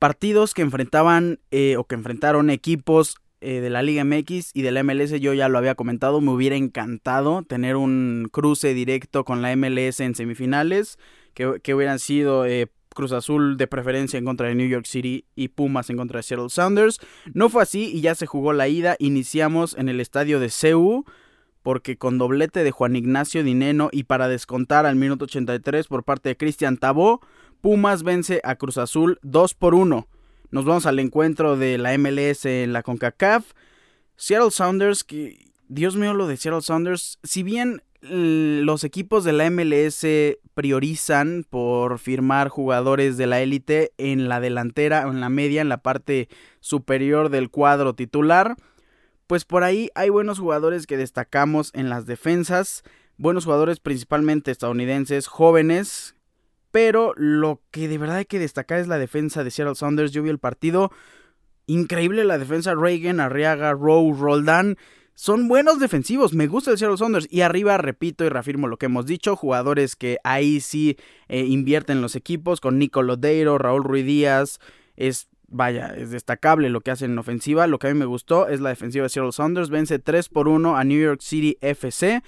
Partidos 0.00 0.54
que 0.54 0.62
enfrentaban 0.62 1.38
eh, 1.52 1.76
o 1.76 1.84
que 1.84 1.94
enfrentaron 1.94 2.50
equipos 2.50 3.14
eh, 3.40 3.60
de 3.60 3.70
la 3.70 3.84
Liga 3.84 4.02
MX 4.02 4.50
y 4.54 4.62
de 4.62 4.72
la 4.72 4.82
MLS, 4.82 5.20
yo 5.20 5.34
ya 5.34 5.48
lo 5.48 5.56
había 5.56 5.76
comentado, 5.76 6.20
me 6.20 6.32
hubiera 6.32 6.56
encantado 6.56 7.44
tener 7.44 7.76
un 7.76 8.28
cruce 8.32 8.74
directo 8.74 9.24
con 9.24 9.40
la 9.40 9.54
MLS 9.54 10.00
en 10.00 10.16
semifinales, 10.16 10.98
que, 11.32 11.60
que 11.62 11.74
hubieran 11.76 12.00
sido 12.00 12.44
Cruz 13.00 13.12
Azul 13.12 13.56
de 13.56 13.66
preferencia 13.66 14.18
en 14.18 14.26
contra 14.26 14.48
de 14.48 14.54
New 14.54 14.68
York 14.68 14.84
City 14.84 15.24
y 15.34 15.48
Pumas 15.48 15.88
en 15.88 15.96
contra 15.96 16.18
de 16.18 16.22
Seattle 16.22 16.50
Sounders. 16.50 16.98
No 17.32 17.48
fue 17.48 17.62
así 17.62 17.90
y 17.94 18.02
ya 18.02 18.14
se 18.14 18.26
jugó 18.26 18.52
la 18.52 18.68
ida. 18.68 18.96
Iniciamos 18.98 19.74
en 19.78 19.88
el 19.88 20.00
estadio 20.00 20.38
de 20.38 20.50
CEU 20.50 21.06
porque 21.62 21.96
con 21.96 22.18
doblete 22.18 22.62
de 22.62 22.72
Juan 22.72 22.96
Ignacio 22.96 23.42
Dineno 23.42 23.88
y 23.90 24.02
para 24.02 24.28
descontar 24.28 24.84
al 24.84 24.96
minuto 24.96 25.24
83 25.24 25.86
por 25.86 26.04
parte 26.04 26.28
de 26.28 26.36
Cristian 26.36 26.76
Tabó, 26.76 27.22
Pumas 27.62 28.02
vence 28.02 28.42
a 28.44 28.56
Cruz 28.56 28.76
Azul 28.76 29.18
2 29.22 29.54
por 29.54 29.74
1. 29.74 30.06
Nos 30.50 30.64
vamos 30.66 30.84
al 30.84 30.98
encuentro 30.98 31.56
de 31.56 31.78
la 31.78 31.96
MLS 31.96 32.44
en 32.44 32.74
la 32.74 32.82
CONCACAF. 32.82 33.52
Seattle 34.16 34.50
Sounders, 34.50 35.04
que 35.04 35.52
Dios 35.68 35.96
mío 35.96 36.12
lo 36.12 36.26
de 36.26 36.36
Seattle 36.36 36.60
Sounders, 36.60 37.18
si 37.22 37.42
bien 37.42 37.80
los 38.02 38.84
equipos 38.84 39.24
de 39.24 39.32
la 39.32 39.50
MLS 39.50 40.06
priorizan 40.54 41.44
por 41.48 41.98
firmar 41.98 42.48
jugadores 42.48 43.16
de 43.16 43.26
la 43.26 43.40
élite 43.40 43.92
en 43.98 44.28
la 44.28 44.40
delantera 44.40 45.06
o 45.06 45.10
en 45.10 45.20
la 45.20 45.28
media, 45.28 45.60
en 45.60 45.68
la 45.68 45.82
parte 45.82 46.28
superior 46.60 47.28
del 47.28 47.50
cuadro 47.50 47.94
titular, 47.94 48.56
pues 49.26 49.44
por 49.44 49.62
ahí 49.62 49.90
hay 49.94 50.08
buenos 50.08 50.38
jugadores 50.38 50.86
que 50.86 50.96
destacamos 50.96 51.70
en 51.74 51.88
las 51.88 52.06
defensas, 52.06 52.82
buenos 53.16 53.44
jugadores 53.44 53.78
principalmente 53.80 54.50
estadounidenses, 54.50 55.28
jóvenes, 55.28 56.16
pero 56.70 57.12
lo 57.16 57.60
que 57.70 57.88
de 57.88 57.98
verdad 57.98 58.16
hay 58.16 58.24
que 58.24 58.38
destacar 58.38 58.80
es 58.80 58.88
la 58.88 58.98
defensa 58.98 59.44
de 59.44 59.50
Seattle 59.50 59.74
Saunders. 59.74 60.12
Yo 60.12 60.22
vi 60.22 60.30
el 60.30 60.38
partido 60.38 60.90
increíble 61.66 62.24
la 62.24 62.38
defensa 62.38 62.74
Reagan, 62.74 63.20
Arriaga, 63.20 63.72
Rowe, 63.72 64.16
Roldán. 64.18 64.76
Son 65.14 65.48
buenos 65.48 65.78
defensivos, 65.80 66.32
me 66.32 66.46
gusta 66.46 66.70
el 66.70 66.78
Seattle 66.78 66.96
Saunders. 66.96 67.26
Y 67.30 67.42
arriba, 67.42 67.76
repito 67.76 68.24
y 68.24 68.28
reafirmo 68.30 68.68
lo 68.68 68.78
que 68.78 68.86
hemos 68.86 69.06
dicho, 69.06 69.36
jugadores 69.36 69.96
que 69.96 70.18
ahí 70.24 70.60
sí 70.60 70.96
eh, 71.28 71.44
invierten 71.44 72.00
los 72.00 72.16
equipos, 72.16 72.60
con 72.60 72.78
Nico 72.78 73.02
Lodeiro, 73.02 73.58
Raúl 73.58 73.84
Ruiz 73.84 74.06
Díaz, 74.06 74.60
es 74.96 75.28
vaya, 75.50 75.88
es 75.96 76.10
destacable 76.10 76.70
lo 76.70 76.80
que 76.80 76.90
hacen 76.90 77.12
en 77.12 77.18
ofensiva. 77.18 77.66
Lo 77.66 77.78
que 77.78 77.88
a 77.88 77.92
mí 77.92 77.98
me 77.98 78.06
gustó 78.06 78.48
es 78.48 78.60
la 78.60 78.70
defensiva 78.70 79.02
de 79.04 79.10
Seattle 79.10 79.32
Saunders. 79.32 79.68
Vence 79.68 79.98
3 79.98 80.28
por 80.28 80.48
1 80.48 80.76
a 80.76 80.84
New 80.84 81.00
York 81.00 81.20
City 81.20 81.58
FC. 81.60 82.22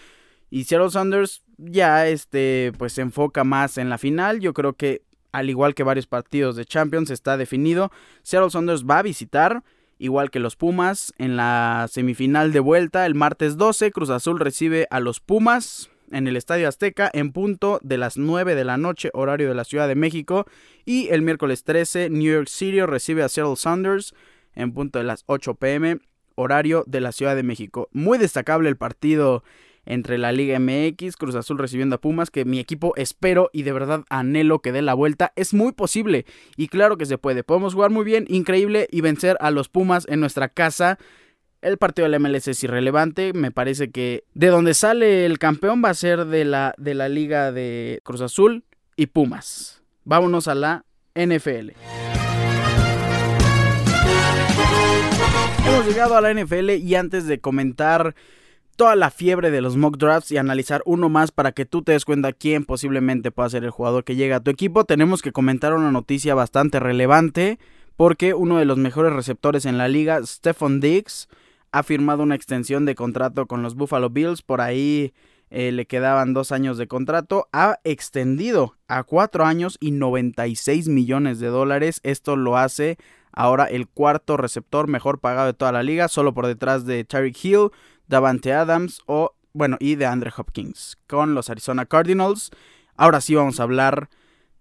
Y 0.50 0.64
Seattle 0.64 0.90
Saunders 0.90 1.42
ya 1.56 2.08
este, 2.08 2.72
pues, 2.76 2.92
se 2.92 3.02
enfoca 3.02 3.44
más 3.44 3.78
en 3.78 3.88
la 3.88 3.98
final. 3.98 4.40
Yo 4.40 4.52
creo 4.52 4.74
que, 4.74 5.02
al 5.30 5.48
igual 5.48 5.74
que 5.74 5.82
varios 5.82 6.06
partidos 6.06 6.56
de 6.56 6.66
Champions, 6.66 7.10
está 7.10 7.36
definido. 7.36 7.90
Seattle 8.22 8.50
Saunders 8.50 8.84
va 8.84 8.98
a 8.98 9.02
visitar, 9.02 9.62
igual 10.02 10.32
que 10.32 10.40
los 10.40 10.56
Pumas, 10.56 11.14
en 11.16 11.36
la 11.36 11.86
semifinal 11.88 12.52
de 12.52 12.58
vuelta. 12.58 13.06
El 13.06 13.14
martes 13.14 13.56
12, 13.56 13.92
Cruz 13.92 14.10
Azul 14.10 14.40
recibe 14.40 14.88
a 14.90 14.98
los 14.98 15.20
Pumas 15.20 15.90
en 16.10 16.26
el 16.26 16.36
Estadio 16.36 16.66
Azteca 16.66 17.08
en 17.14 17.30
punto 17.30 17.78
de 17.84 17.98
las 17.98 18.18
9 18.18 18.56
de 18.56 18.64
la 18.64 18.76
noche, 18.76 19.10
horario 19.14 19.48
de 19.48 19.54
la 19.54 19.62
Ciudad 19.62 19.86
de 19.86 19.94
México. 19.94 20.44
Y 20.84 21.08
el 21.10 21.22
miércoles 21.22 21.62
13, 21.62 22.10
New 22.10 22.32
York 22.32 22.48
City 22.48 22.80
recibe 22.82 23.22
a 23.22 23.28
Seattle 23.28 23.54
Saunders 23.54 24.12
en 24.56 24.72
punto 24.72 24.98
de 24.98 25.04
las 25.04 25.22
8 25.26 25.54
pm, 25.54 26.00
horario 26.34 26.82
de 26.88 27.00
la 27.00 27.12
Ciudad 27.12 27.36
de 27.36 27.44
México. 27.44 27.88
Muy 27.92 28.18
destacable 28.18 28.68
el 28.68 28.76
partido 28.76 29.44
entre 29.84 30.18
la 30.18 30.32
Liga 30.32 30.58
MX, 30.58 31.16
Cruz 31.16 31.34
Azul 31.34 31.58
recibiendo 31.58 31.96
a 31.96 32.00
Pumas, 32.00 32.30
que 32.30 32.44
mi 32.44 32.58
equipo 32.58 32.94
espero 32.96 33.50
y 33.52 33.62
de 33.62 33.72
verdad 33.72 34.04
anhelo 34.08 34.60
que 34.60 34.72
dé 34.72 34.82
la 34.82 34.94
vuelta. 34.94 35.32
Es 35.36 35.54
muy 35.54 35.72
posible 35.72 36.26
y 36.56 36.68
claro 36.68 36.96
que 36.96 37.06
se 37.06 37.18
puede. 37.18 37.44
Podemos 37.44 37.74
jugar 37.74 37.90
muy 37.90 38.04
bien, 38.04 38.24
increíble 38.28 38.88
y 38.90 39.00
vencer 39.00 39.36
a 39.40 39.50
los 39.50 39.68
Pumas 39.68 40.06
en 40.08 40.20
nuestra 40.20 40.48
casa. 40.48 40.98
El 41.60 41.78
partido 41.78 42.08
del 42.08 42.20
MLS 42.20 42.48
es 42.48 42.62
irrelevante. 42.64 43.32
Me 43.32 43.50
parece 43.50 43.90
que 43.90 44.24
de 44.34 44.48
donde 44.48 44.74
sale 44.74 45.26
el 45.26 45.38
campeón 45.38 45.82
va 45.84 45.90
a 45.90 45.94
ser 45.94 46.26
de 46.26 46.44
la, 46.44 46.74
de 46.76 46.94
la 46.94 47.08
Liga 47.08 47.52
de 47.52 48.00
Cruz 48.02 48.20
Azul 48.20 48.64
y 48.96 49.06
Pumas. 49.06 49.82
Vámonos 50.04 50.48
a 50.48 50.54
la 50.54 50.84
NFL. 51.14 51.70
Hemos 55.64 55.86
llegado 55.86 56.16
a 56.16 56.20
la 56.20 56.34
NFL 56.34 56.70
y 56.70 56.94
antes 56.96 57.26
de 57.26 57.40
comentar 57.40 58.14
toda 58.76 58.96
la 58.96 59.10
fiebre 59.10 59.50
de 59.50 59.60
los 59.60 59.76
mock 59.76 59.96
drafts 59.96 60.32
y 60.32 60.36
analizar 60.36 60.82
uno 60.84 61.08
más 61.08 61.30
para 61.32 61.52
que 61.52 61.66
tú 61.66 61.82
te 61.82 61.92
des 61.92 62.04
cuenta 62.04 62.32
quién 62.32 62.64
posiblemente 62.64 63.30
pueda 63.30 63.50
ser 63.50 63.64
el 63.64 63.70
jugador 63.70 64.04
que 64.04 64.16
llega 64.16 64.36
a 64.36 64.40
tu 64.40 64.50
equipo, 64.50 64.84
tenemos 64.84 65.22
que 65.22 65.32
comentar 65.32 65.74
una 65.74 65.92
noticia 65.92 66.34
bastante 66.34 66.80
relevante 66.80 67.58
porque 67.96 68.34
uno 68.34 68.58
de 68.58 68.64
los 68.64 68.78
mejores 68.78 69.12
receptores 69.12 69.64
en 69.66 69.78
la 69.78 69.88
liga, 69.88 70.20
Stephon 70.24 70.80
Diggs, 70.80 71.28
ha 71.72 71.82
firmado 71.82 72.22
una 72.22 72.34
extensión 72.34 72.84
de 72.84 72.94
contrato 72.94 73.46
con 73.46 73.62
los 73.62 73.74
Buffalo 73.74 74.10
Bills. 74.10 74.42
Por 74.42 74.60
ahí 74.60 75.14
eh, 75.50 75.72
le 75.72 75.86
quedaban 75.86 76.34
dos 76.34 76.52
años 76.52 76.78
de 76.78 76.86
contrato. 76.86 77.48
Ha 77.52 77.78
extendido 77.84 78.76
a 78.88 79.04
cuatro 79.04 79.44
años 79.44 79.78
y 79.80 79.90
96 79.90 80.88
millones 80.88 81.40
de 81.40 81.48
dólares. 81.48 82.00
Esto 82.02 82.36
lo 82.36 82.56
hace 82.56 82.98
ahora 83.32 83.64
el 83.64 83.88
cuarto 83.88 84.36
receptor 84.36 84.86
mejor 84.86 85.18
pagado 85.18 85.46
de 85.46 85.54
toda 85.54 85.72
la 85.72 85.82
liga, 85.82 86.08
solo 86.08 86.34
por 86.34 86.46
detrás 86.46 86.84
de 86.84 87.04
Tyreek 87.04 87.42
Hill, 87.42 87.70
Davante 88.12 88.52
Adams 88.52 89.00
o, 89.06 89.34
bueno, 89.54 89.78
y 89.80 89.94
de 89.94 90.04
Andre 90.04 90.30
Hopkins 90.36 90.98
con 91.06 91.34
los 91.34 91.48
Arizona 91.48 91.86
Cardinals. 91.86 92.50
Ahora 92.94 93.22
sí 93.22 93.34
vamos 93.34 93.58
a 93.58 93.62
hablar 93.62 94.10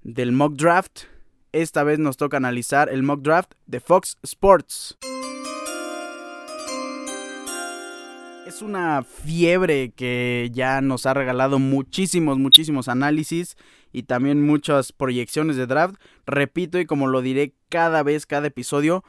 del 0.04 0.32
mock 0.32 0.54
draft. 0.54 1.02
Esta 1.52 1.84
vez 1.84 2.00
nos 2.00 2.16
toca 2.16 2.38
analizar 2.38 2.88
el 2.88 3.04
mock 3.04 3.22
draft 3.22 3.52
de 3.66 3.82
Fox 3.82 4.18
Sports. 4.24 4.98
Es 8.48 8.62
una 8.62 9.04
fiebre 9.04 9.92
que 9.92 10.50
ya 10.54 10.80
nos 10.80 11.06
ha 11.06 11.14
regalado 11.14 11.60
muchísimos, 11.60 12.38
muchísimos 12.38 12.88
análisis 12.88 13.58
y 13.92 14.04
también 14.04 14.46
muchas 14.46 14.94
proyecciones 14.94 15.58
de 15.58 15.68
draft. 15.68 15.96
Repito 16.26 16.80
y 16.80 16.86
como 16.86 17.08
lo 17.08 17.22
diré 17.22 17.54
cada 17.68 18.02
vez, 18.02 18.26
cada 18.26 18.48
episodio, 18.48 19.04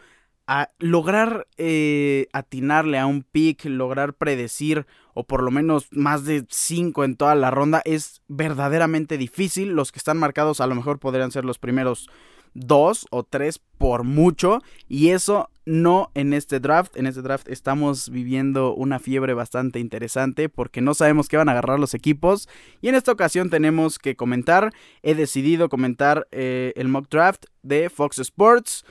lograr 0.78 1.46
eh, 1.56 2.26
atinarle 2.32 2.99
a 2.99 3.06
un 3.06 3.22
pick, 3.22 3.64
lograr 3.64 4.14
predecir 4.14 4.87
o 5.14 5.25
por 5.25 5.42
lo 5.42 5.50
menos 5.50 5.88
más 5.90 6.25
de 6.25 6.44
5 6.49 7.04
en 7.04 7.16
toda 7.16 7.34
la 7.34 7.50
ronda 7.50 7.82
es 7.84 8.22
verdaderamente 8.28 9.18
difícil. 9.18 9.70
Los 9.72 9.92
que 9.92 9.99
están 9.99 10.18
marcados 10.18 10.61
a 10.61 10.66
lo 10.66 10.75
mejor 10.75 10.99
podrían 10.99 11.30
ser 11.30 11.44
los 11.44 11.58
primeros 11.58 12.08
dos 12.54 13.06
o 13.11 13.22
tres 13.22 13.61
por 13.78 14.04
mucho. 14.04 14.61
Y 14.88 15.08
eso 15.08 15.50
no 15.64 16.11
en 16.14 16.32
este 16.32 16.61
draft. 16.61 16.96
En 16.96 17.06
este 17.06 17.22
draft 17.22 17.49
estamos 17.49 18.08
viviendo 18.08 18.75
una 18.75 18.99
fiebre 18.99 19.34
bastante 19.34 19.78
interesante 19.78 20.49
porque 20.49 20.80
no 20.80 20.94
sabemos 20.94 21.28
qué 21.28 21.37
van 21.37 21.49
a 21.49 21.52
agarrar 21.52 21.78
los 21.78 21.94
equipos. 21.94 22.49
Y 22.80 22.88
en 22.88 22.94
esta 22.94 23.12
ocasión 23.12 23.50
tenemos 23.50 23.99
que 23.99 24.16
comentar. 24.16 24.72
He 25.02 25.14
decidido 25.14 25.68
comentar 25.68 26.26
eh, 26.30 26.72
el 26.76 26.88
mock 26.88 27.08
draft 27.11 27.46
de 27.62 27.90
Fox 27.90 28.18
Sports. 28.18 28.84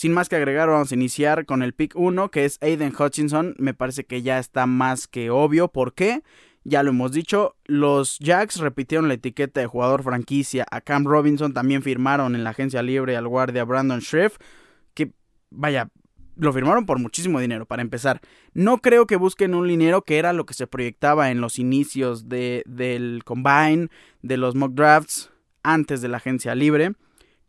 Sin 0.00 0.14
más 0.14 0.30
que 0.30 0.36
agregar, 0.36 0.70
vamos 0.70 0.90
a 0.90 0.94
iniciar 0.94 1.44
con 1.44 1.62
el 1.62 1.74
pick 1.74 1.94
1, 1.94 2.30
que 2.30 2.46
es 2.46 2.56
Aiden 2.62 2.94
Hutchinson. 2.98 3.54
Me 3.58 3.74
parece 3.74 4.06
que 4.06 4.22
ya 4.22 4.38
está 4.38 4.64
más 4.64 5.06
que 5.06 5.28
obvio. 5.28 5.68
¿Por 5.68 5.92
qué? 5.92 6.22
Ya 6.64 6.82
lo 6.82 6.88
hemos 6.88 7.12
dicho, 7.12 7.54
los 7.66 8.18
Jacks 8.18 8.60
repitieron 8.60 9.08
la 9.08 9.14
etiqueta 9.14 9.60
de 9.60 9.66
jugador 9.66 10.02
franquicia. 10.02 10.64
A 10.70 10.80
Cam 10.80 11.04
Robinson 11.04 11.52
también 11.52 11.82
firmaron 11.82 12.34
en 12.34 12.44
la 12.44 12.48
agencia 12.48 12.82
libre 12.82 13.14
al 13.14 13.28
guardia 13.28 13.62
Brandon 13.64 13.98
Shrift. 13.98 14.40
Que, 14.94 15.12
vaya, 15.50 15.90
lo 16.34 16.50
firmaron 16.54 16.86
por 16.86 16.98
muchísimo 16.98 17.38
dinero, 17.38 17.66
para 17.66 17.82
empezar. 17.82 18.22
No 18.54 18.78
creo 18.78 19.06
que 19.06 19.16
busquen 19.16 19.54
un 19.54 19.68
dinero 19.68 20.00
que 20.00 20.16
era 20.16 20.32
lo 20.32 20.46
que 20.46 20.54
se 20.54 20.66
proyectaba 20.66 21.30
en 21.30 21.42
los 21.42 21.58
inicios 21.58 22.30
de, 22.30 22.62
del 22.64 23.20
combine, 23.26 23.88
de 24.22 24.38
los 24.38 24.54
mock 24.54 24.72
drafts, 24.72 25.30
antes 25.62 26.00
de 26.00 26.08
la 26.08 26.16
agencia 26.16 26.54
libre. 26.54 26.94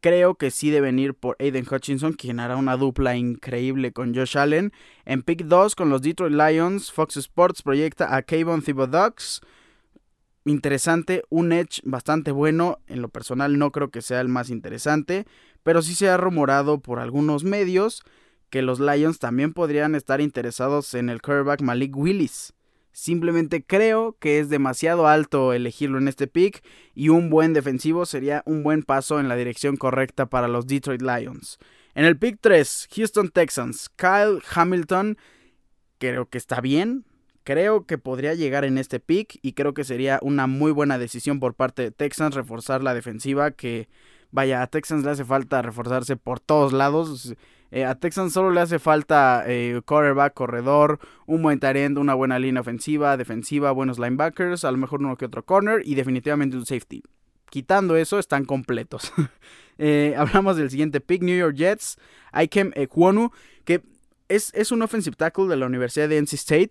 Creo 0.01 0.33
que 0.33 0.49
sí 0.49 0.71
deben 0.71 0.97
ir 0.97 1.13
por 1.13 1.35
Aiden 1.39 1.65
Hutchinson, 1.69 2.13
quien 2.13 2.39
hará 2.39 2.57
una 2.57 2.75
dupla 2.75 3.15
increíble 3.15 3.93
con 3.93 4.15
Josh 4.15 4.35
Allen. 4.35 4.73
En 5.05 5.21
pick 5.21 5.43
2 5.43 5.75
con 5.75 5.91
los 5.91 6.01
Detroit 6.01 6.33
Lions, 6.33 6.91
Fox 6.91 7.17
Sports 7.17 7.61
proyecta 7.61 8.15
a 8.15 8.23
Kayvon 8.23 8.63
Thibodeaux. 8.63 9.41
Interesante, 10.43 11.21
un 11.29 11.51
edge 11.51 11.81
bastante 11.83 12.31
bueno. 12.31 12.79
En 12.87 13.03
lo 13.03 13.09
personal 13.09 13.59
no 13.59 13.71
creo 13.71 13.91
que 13.91 14.01
sea 14.01 14.21
el 14.21 14.27
más 14.27 14.49
interesante, 14.49 15.27
pero 15.61 15.83
sí 15.83 15.93
se 15.93 16.09
ha 16.09 16.17
rumorado 16.17 16.79
por 16.79 16.99
algunos 16.99 17.43
medios 17.43 18.01
que 18.49 18.63
los 18.63 18.79
Lions 18.79 19.19
también 19.19 19.53
podrían 19.53 19.93
estar 19.93 20.19
interesados 20.19 20.95
en 20.95 21.09
el 21.09 21.21
quarterback 21.21 21.61
Malik 21.61 21.95
Willis. 21.95 22.53
Simplemente 22.91 23.63
creo 23.63 24.17
que 24.19 24.39
es 24.39 24.49
demasiado 24.49 25.07
alto 25.07 25.53
elegirlo 25.53 25.97
en 25.97 26.07
este 26.07 26.27
pick 26.27 26.63
y 26.93 27.09
un 27.09 27.29
buen 27.29 27.53
defensivo 27.53 28.05
sería 28.05 28.43
un 28.45 28.63
buen 28.63 28.83
paso 28.83 29.19
en 29.19 29.29
la 29.29 29.35
dirección 29.35 29.77
correcta 29.77 30.25
para 30.25 30.47
los 30.47 30.67
Detroit 30.67 31.01
Lions. 31.01 31.57
En 31.93 32.05
el 32.05 32.17
pick 32.17 32.39
3, 32.41 32.89
Houston 32.95 33.29
Texans, 33.29 33.89
Kyle 33.95 34.41
Hamilton, 34.53 35.17
creo 35.97 36.29
que 36.29 36.37
está 36.37 36.61
bien. 36.61 37.05
Creo 37.43 37.87
que 37.87 37.97
podría 37.97 38.35
llegar 38.35 38.65
en 38.65 38.77
este 38.77 38.99
pick 38.99 39.39
y 39.41 39.53
creo 39.53 39.73
que 39.73 39.83
sería 39.83 40.19
una 40.21 40.45
muy 40.45 40.71
buena 40.71 40.99
decisión 40.99 41.39
por 41.39 41.55
parte 41.55 41.81
de 41.81 41.91
Texans 41.91 42.35
reforzar 42.35 42.83
la 42.83 42.93
defensiva 42.93 43.49
que 43.49 43.89
vaya, 44.31 44.61
a 44.61 44.67
Texans 44.67 45.03
le 45.03 45.11
hace 45.11 45.25
falta 45.25 45.61
reforzarse 45.61 46.17
por 46.17 46.39
todos 46.39 46.73
lados. 46.73 47.35
Eh, 47.71 47.85
a 47.85 47.95
Texans 47.95 48.33
solo 48.33 48.51
le 48.51 48.59
hace 48.59 48.79
falta 48.79 49.43
eh, 49.47 49.81
quarterback, 49.85 50.33
corredor, 50.33 50.99
un 51.25 51.41
buen 51.41 51.59
end, 51.61 51.97
una 51.97 52.13
buena 52.13 52.37
línea 52.37 52.59
ofensiva, 52.61 53.15
defensiva, 53.15 53.71
buenos 53.71 53.97
linebackers, 53.97 54.65
a 54.65 54.71
lo 54.71 54.77
mejor 54.77 54.99
uno 54.99 55.15
que 55.15 55.25
otro 55.25 55.45
corner 55.45 55.81
y 55.85 55.95
definitivamente 55.95 56.57
un 56.57 56.65
safety. 56.65 57.01
Quitando 57.49 57.95
eso, 57.95 58.19
están 58.19 58.45
completos. 58.45 59.11
Eh, 59.83 60.13
hablamos 60.17 60.57
del 60.57 60.69
siguiente 60.69 61.01
pick, 61.01 61.23
New 61.23 61.35
York 61.35 61.55
Jets, 61.55 61.97
Ikem 62.39 62.71
Ekwonu, 62.75 63.31
que 63.65 63.81
es, 64.27 64.51
es 64.53 64.71
un 64.71 64.83
offensive 64.83 65.15
tackle 65.15 65.47
de 65.47 65.55
la 65.55 65.65
Universidad 65.65 66.07
de 66.07 66.21
NC 66.21 66.33
State. 66.33 66.69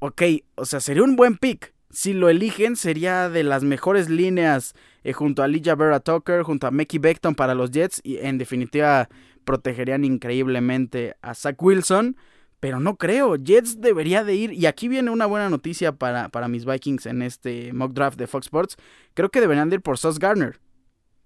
Ok, 0.00 0.22
o 0.56 0.64
sea, 0.64 0.80
sería 0.80 1.04
un 1.04 1.14
buen 1.14 1.36
pick. 1.36 1.72
Si 1.90 2.12
lo 2.12 2.28
eligen, 2.28 2.76
sería 2.76 3.28
de 3.28 3.42
las 3.42 3.64
mejores 3.64 4.08
líneas 4.08 4.74
eh, 5.02 5.12
junto 5.12 5.42
a 5.42 5.46
Elijah 5.46 5.74
Vera 5.74 6.00
Tucker, 6.00 6.42
junto 6.42 6.66
a 6.66 6.70
Mickey 6.70 7.00
Beckton 7.00 7.34
para 7.34 7.54
los 7.54 7.72
Jets. 7.72 8.00
Y 8.04 8.18
en 8.18 8.38
definitiva, 8.38 9.08
protegerían 9.44 10.04
increíblemente 10.04 11.16
a 11.20 11.34
Zach 11.34 11.60
Wilson. 11.60 12.16
Pero 12.60 12.78
no 12.78 12.96
creo, 12.96 13.36
Jets 13.36 13.80
debería 13.80 14.22
de 14.22 14.34
ir. 14.34 14.52
Y 14.52 14.66
aquí 14.66 14.86
viene 14.86 15.10
una 15.10 15.26
buena 15.26 15.48
noticia 15.48 15.92
para, 15.92 16.28
para 16.28 16.46
mis 16.46 16.64
Vikings 16.64 17.06
en 17.06 17.22
este 17.22 17.72
mock 17.72 17.92
draft 17.92 18.18
de 18.18 18.26
Fox 18.26 18.46
Sports. 18.46 18.76
Creo 19.14 19.30
que 19.30 19.40
deberían 19.40 19.70
de 19.70 19.76
ir 19.76 19.82
por 19.82 19.98
Sauce 19.98 20.18
Garner. 20.20 20.60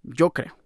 Yo 0.02 0.30
creo. 0.30 0.56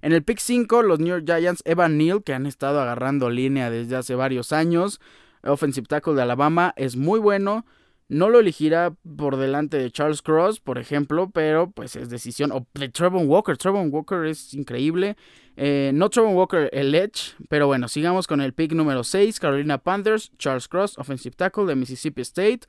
En 0.00 0.12
el 0.12 0.22
pick 0.22 0.38
5, 0.38 0.82
los 0.82 1.00
New 1.00 1.08
York 1.08 1.24
Giants, 1.26 1.62
Evan 1.66 1.98
Neal, 1.98 2.22
que 2.22 2.32
han 2.32 2.46
estado 2.46 2.80
agarrando 2.80 3.30
línea 3.30 3.70
desde 3.70 3.96
hace 3.96 4.14
varios 4.14 4.52
años. 4.52 5.00
Offensive 5.42 5.86
tackle 5.86 6.14
de 6.14 6.22
Alabama, 6.22 6.72
es 6.76 6.96
muy 6.96 7.20
bueno. 7.20 7.66
No 8.08 8.28
lo 8.28 8.38
elegirá 8.38 8.94
por 9.16 9.36
delante 9.36 9.78
de 9.78 9.90
Charles 9.90 10.22
Cross, 10.22 10.60
por 10.60 10.78
ejemplo, 10.78 11.30
pero 11.30 11.72
pues 11.72 11.96
es 11.96 12.08
decisión. 12.08 12.52
O 12.52 12.64
de 12.72 12.88
Walker. 13.28 13.56
Trevon 13.56 13.92
Walker 13.92 14.24
es 14.26 14.54
increíble. 14.54 15.16
Eh, 15.56 15.90
no 15.92 16.08
Trevon 16.08 16.36
Walker 16.36 16.68
el 16.72 16.94
Edge, 16.94 17.34
pero 17.48 17.66
bueno, 17.66 17.88
sigamos 17.88 18.28
con 18.28 18.40
el 18.40 18.52
pick 18.52 18.72
número 18.72 19.02
6. 19.02 19.40
Carolina 19.40 19.78
Panthers, 19.78 20.30
Charles 20.38 20.68
Cross, 20.68 20.98
offensive 20.98 21.34
tackle 21.34 21.66
de 21.66 21.74
Mississippi 21.74 22.22
State. 22.22 22.60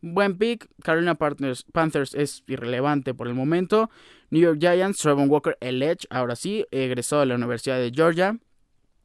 Buen 0.00 0.38
pick. 0.38 0.66
Carolina 0.82 1.14
Panthers, 1.14 2.14
es 2.14 2.42
irrelevante 2.46 3.12
por 3.12 3.28
el 3.28 3.34
momento. 3.34 3.90
New 4.30 4.40
York 4.40 4.58
Giants, 4.60 4.98
Trevon 4.98 5.28
Walker 5.28 5.58
el 5.60 5.82
Edge, 5.82 6.06
ahora 6.08 6.36
sí, 6.36 6.64
egresado 6.70 7.20
de 7.20 7.26
la 7.26 7.34
Universidad 7.34 7.78
de 7.78 7.92
Georgia. 7.94 8.38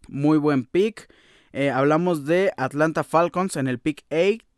Muy 0.07 0.37
buen 0.37 0.63
pick. 0.63 1.13
Eh, 1.51 1.69
hablamos 1.69 2.25
de 2.25 2.53
Atlanta 2.55 3.03
Falcons 3.03 3.57
en 3.57 3.67
el 3.67 3.77
pick 3.77 4.05
8 4.09 4.50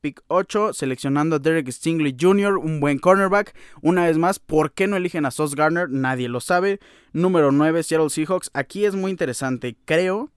pick 0.00 0.22
8, 0.28 0.72
seleccionando 0.72 1.36
a 1.36 1.38
Derek 1.38 1.70
Stingley 1.70 2.16
Jr., 2.18 2.58
un 2.58 2.80
buen 2.80 2.98
cornerback. 2.98 3.54
Una 3.82 4.06
vez 4.06 4.18
más, 4.18 4.38
¿por 4.38 4.72
qué 4.72 4.86
no 4.86 4.96
eligen 4.96 5.26
a 5.26 5.30
Sauce 5.30 5.54
Garner? 5.56 5.90
Nadie 5.90 6.28
lo 6.28 6.40
sabe. 6.40 6.80
Número 7.12 7.52
9, 7.52 7.82
Seattle 7.82 8.10
Seahawks. 8.10 8.50
Aquí 8.54 8.84
es 8.84 8.94
muy 8.94 9.10
interesante. 9.10 9.76
Creo 9.84 10.30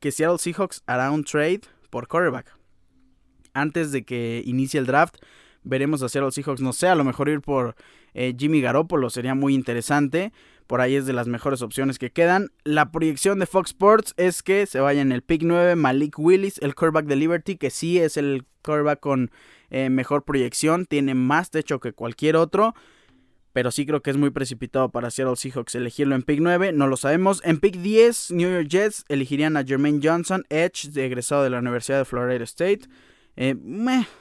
que 0.00 0.12
Seattle 0.12 0.38
Seahawks 0.38 0.82
hará 0.86 1.10
un 1.10 1.24
trade 1.24 1.62
por 1.90 2.08
cornerback. 2.08 2.56
Antes 3.54 3.92
de 3.92 4.04
que 4.04 4.42
inicie 4.44 4.80
el 4.80 4.86
draft, 4.86 5.16
veremos 5.62 6.02
a 6.02 6.08
Seattle 6.08 6.32
Seahawks, 6.32 6.60
no 6.60 6.72
sé, 6.72 6.88
a 6.88 6.94
lo 6.94 7.04
mejor 7.04 7.28
ir 7.28 7.40
por 7.40 7.76
eh, 8.14 8.34
Jimmy 8.36 8.60
Garoppolo 8.60 9.10
sería 9.10 9.34
muy 9.34 9.54
interesante. 9.54 10.32
Por 10.72 10.80
ahí 10.80 10.96
es 10.96 11.04
de 11.04 11.12
las 11.12 11.28
mejores 11.28 11.60
opciones 11.60 11.98
que 11.98 12.12
quedan. 12.12 12.50
La 12.64 12.90
proyección 12.92 13.38
de 13.38 13.44
Fox 13.44 13.72
Sports 13.72 14.14
es 14.16 14.42
que 14.42 14.64
se 14.64 14.80
vaya 14.80 15.02
en 15.02 15.12
el 15.12 15.20
pick 15.20 15.42
9 15.42 15.76
Malik 15.76 16.18
Willis, 16.18 16.56
el 16.62 16.74
quarterback 16.74 17.04
de 17.04 17.16
Liberty, 17.16 17.56
que 17.56 17.68
sí 17.68 17.98
es 17.98 18.16
el 18.16 18.46
quarterback 18.62 18.98
con 18.98 19.30
eh, 19.68 19.90
mejor 19.90 20.24
proyección. 20.24 20.86
Tiene 20.86 21.12
más 21.12 21.50
techo 21.50 21.78
que 21.78 21.92
cualquier 21.92 22.36
otro. 22.36 22.74
Pero 23.52 23.70
sí 23.70 23.84
creo 23.84 24.00
que 24.00 24.12
es 24.12 24.16
muy 24.16 24.30
precipitado 24.30 24.88
para 24.88 25.10
Seattle 25.10 25.36
Seahawks 25.36 25.74
elegirlo 25.74 26.14
en 26.14 26.22
pick 26.22 26.40
9. 26.40 26.72
No 26.72 26.86
lo 26.86 26.96
sabemos. 26.96 27.42
En 27.44 27.60
pick 27.60 27.76
10, 27.76 28.30
New 28.30 28.50
York 28.50 28.68
Jets 28.68 29.04
elegirían 29.10 29.58
a 29.58 29.64
Jermaine 29.64 30.00
Johnson, 30.02 30.46
Edge, 30.48 30.88
egresado 30.98 31.44
de 31.44 31.50
la 31.50 31.58
Universidad 31.58 31.98
de 31.98 32.06
Florida 32.06 32.44
State. 32.44 32.88
Eh, 33.44 33.56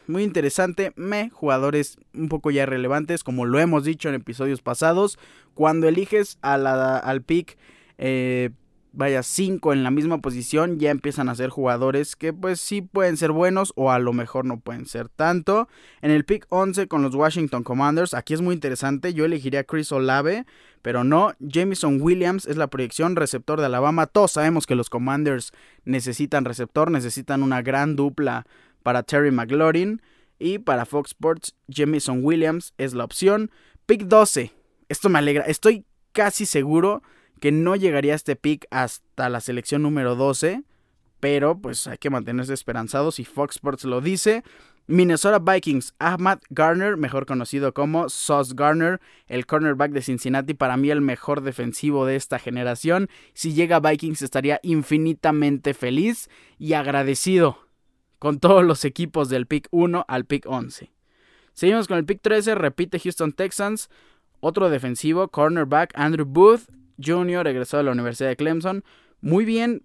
muy 0.08 0.24
interesante, 0.24 0.94
me 0.96 1.30
jugadores 1.30 1.98
un 2.16 2.28
poco 2.28 2.50
ya 2.50 2.66
relevantes, 2.66 3.24
como 3.24 3.46
lo 3.46 3.60
hemos 3.60 3.84
dicho 3.84 4.10
en 4.10 4.16
episodios 4.16 4.64
pasados. 4.64 5.20
Cuando 5.54 5.88
eliges 5.88 6.40
al 6.42 7.22
pick, 7.22 7.56
eh, 8.00 8.50
vaya 8.94 9.22
5 9.22 9.74
en 9.74 9.84
la 9.84 9.92
misma 9.92 10.22
posición, 10.22 10.80
ya 10.80 10.90
empiezan 10.90 11.30
a 11.30 11.36
ser 11.36 11.52
jugadores 11.52 12.16
que 12.16 12.34
pues 12.34 12.60
sí 12.60 12.82
pueden 12.82 13.16
ser 13.16 13.32
buenos 13.32 13.74
o 13.76 13.92
a 13.92 14.00
lo 14.00 14.12
mejor 14.12 14.46
no 14.46 14.60
pueden 14.60 14.88
ser 14.88 15.08
tanto. 15.08 15.70
En 16.02 16.10
el 16.10 16.26
pick 16.26 16.48
11 16.50 16.88
con 16.88 17.04
los 17.04 17.14
Washington 17.14 17.62
Commanders, 17.62 18.16
aquí 18.16 18.34
es 18.34 18.42
muy 18.42 18.56
interesante, 18.56 19.14
yo 19.14 19.26
elegiría 19.26 19.60
a 19.60 19.66
Chris 19.66 19.92
Olave, 19.92 20.48
pero 20.82 21.04
no, 21.04 21.34
Jameson 21.40 22.02
Williams 22.02 22.48
es 22.48 22.58
la 22.58 22.72
proyección 22.72 23.16
receptor 23.16 23.60
de 23.60 23.68
Alabama. 23.68 24.08
Todos 24.08 24.32
sabemos 24.32 24.66
que 24.66 24.74
los 24.74 24.90
Commanders 24.90 25.52
necesitan 25.86 26.44
receptor, 26.44 26.90
necesitan 26.90 27.44
una 27.44 27.62
gran 27.62 27.96
dupla 27.96 28.48
para 28.84 29.04
Terry 29.04 29.32
McLaurin. 29.32 30.02
Y 30.39 30.58
para 30.58 30.86
Fox 30.86 31.12
Sports, 31.12 31.56
Jamison 31.70 32.24
Williams 32.24 32.74
es 32.78 32.94
la 32.94 33.04
opción. 33.04 33.52
Pick 33.86 34.04
12. 34.04 34.52
Esto 34.89 35.10
me 35.10 35.20
alegra. 35.20 35.44
Estoy 35.46 35.86
casi 36.13 36.46
seguro 36.46 37.04
que 37.39 37.52
no 37.52 37.76
llegaría 37.76 38.15
este 38.15 38.36
pick 38.36 38.65
hasta 38.72 39.30
la 39.30 39.39
selección 39.39 39.84
número 39.84 40.15
12. 40.15 40.63
Pero 41.20 41.60
pues 41.60 41.86
hay 41.86 42.00
que 42.00 42.10
mantenerse 42.10 42.54
esperanzados 42.54 43.20
y 43.20 43.26
Fox 43.26 43.56
Sports 43.58 43.86
lo 43.86 44.02
dice. 44.02 44.44
Minnesota 44.88 45.39
Vikings, 45.39 45.94
Ahmad 46.00 46.39
Garner, 46.50 46.98
mejor 46.98 47.26
conocido 47.26 47.74
como 47.74 48.10
Sauce 48.10 48.54
Garner, 48.56 49.00
el 49.28 49.46
cornerback 49.46 49.91
de 49.91 50.02
Cincinnati, 50.02 50.54
para 50.54 50.76
mí 50.76 50.89
el 50.89 51.02
mejor 51.02 51.41
defensivo 51.41 52.06
de 52.06 52.15
esta 52.15 52.39
generación. 52.39 53.08
Si 53.34 53.54
llega 53.54 53.78
a 53.78 53.80
Vikings 53.80 54.22
estaría 54.22 54.60
infinitamente 54.63 55.74
feliz 55.74 56.30
y 56.58 56.74
agradecido 56.74 57.60
con 58.22 58.40
todos 58.40 58.64
los 58.64 58.86
equipos 58.86 59.30
del 59.30 59.48
pick 59.48 59.68
1 59.72 60.06
al 60.08 60.26
pick 60.26 60.46
11. 60.46 60.92
Seguimos 61.54 61.88
con 61.88 61.98
el 61.98 62.06
pick 62.06 62.22
13, 62.22 62.54
repite 62.54 63.00
Houston 63.00 63.34
Texans, 63.34 63.90
otro 64.42 64.70
defensivo, 64.70 65.30
cornerback 65.30 65.92
Andrew 65.96 66.28
Booth 66.28 66.70
Jr., 67.04 67.48
egresado 67.48 67.82
de 67.82 67.86
la 67.86 67.94
Universidad 67.94 68.30
de 68.30 68.36
Clemson. 68.36 68.84
Muy 69.22 69.44
bien, 69.44 69.82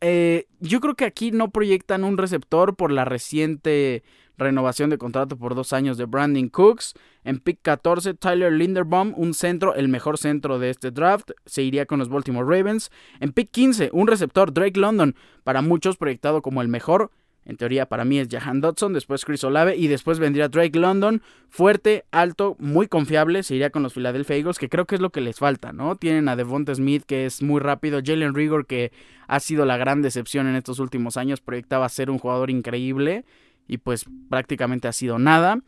eh, 0.00 0.46
yo 0.60 0.78
creo 0.78 0.94
que 0.94 1.04
aquí 1.04 1.32
no 1.32 1.50
proyectan 1.50 2.04
un 2.04 2.18
receptor 2.18 2.76
por 2.76 2.92
la 2.92 3.04
reciente 3.04 4.04
renovación 4.38 4.88
de 4.88 4.98
contrato 4.98 5.36
por 5.36 5.56
dos 5.56 5.72
años 5.72 5.98
de 5.98 6.04
Brandon 6.04 6.50
Cooks. 6.50 6.94
En 7.24 7.40
pick 7.40 7.58
14, 7.62 8.14
Tyler 8.14 8.52
Linderbaum, 8.52 9.12
un 9.16 9.34
centro, 9.34 9.74
el 9.74 9.88
mejor 9.88 10.18
centro 10.18 10.60
de 10.60 10.70
este 10.70 10.92
draft, 10.92 11.32
se 11.46 11.62
iría 11.62 11.86
con 11.86 11.98
los 11.98 12.08
Baltimore 12.08 12.46
Ravens. 12.46 12.92
En 13.18 13.32
pick 13.32 13.50
15, 13.50 13.90
un 13.92 14.06
receptor, 14.06 14.52
Drake 14.52 14.78
London, 14.78 15.16
para 15.42 15.62
muchos 15.62 15.96
proyectado 15.96 16.42
como 16.42 16.62
el 16.62 16.68
mejor. 16.68 17.10
En 17.44 17.56
teoría, 17.56 17.86
para 17.86 18.04
mí 18.04 18.18
es 18.18 18.28
Jahan 18.30 18.60
Dodson, 18.60 18.92
después 18.92 19.24
Chris 19.24 19.42
Olave 19.42 19.76
y 19.76 19.88
después 19.88 20.18
vendría 20.18 20.48
Drake 20.48 20.78
London. 20.78 21.22
Fuerte, 21.48 22.04
alto, 22.12 22.56
muy 22.60 22.86
confiable. 22.86 23.42
Se 23.42 23.56
iría 23.56 23.70
con 23.70 23.82
los 23.82 23.94
Philadelphia 23.94 24.36
Eagles, 24.36 24.58
que 24.58 24.68
creo 24.68 24.86
que 24.86 24.94
es 24.94 25.00
lo 25.00 25.10
que 25.10 25.20
les 25.20 25.38
falta, 25.38 25.72
¿no? 25.72 25.96
Tienen 25.96 26.28
a 26.28 26.36
Devonta 26.36 26.74
Smith, 26.74 27.02
que 27.04 27.26
es 27.26 27.42
muy 27.42 27.60
rápido. 27.60 28.00
Jalen 28.04 28.34
Rigor, 28.34 28.66
que 28.66 28.92
ha 29.26 29.40
sido 29.40 29.64
la 29.64 29.76
gran 29.76 30.02
decepción 30.02 30.46
en 30.46 30.54
estos 30.54 30.78
últimos 30.78 31.16
años. 31.16 31.40
Proyectaba 31.40 31.88
ser 31.88 32.10
un 32.10 32.18
jugador 32.18 32.48
increíble 32.50 33.24
y 33.66 33.78
pues 33.78 34.06
prácticamente 34.28 34.86
ha 34.86 34.92
sido 34.92 35.18
nada. 35.18 35.58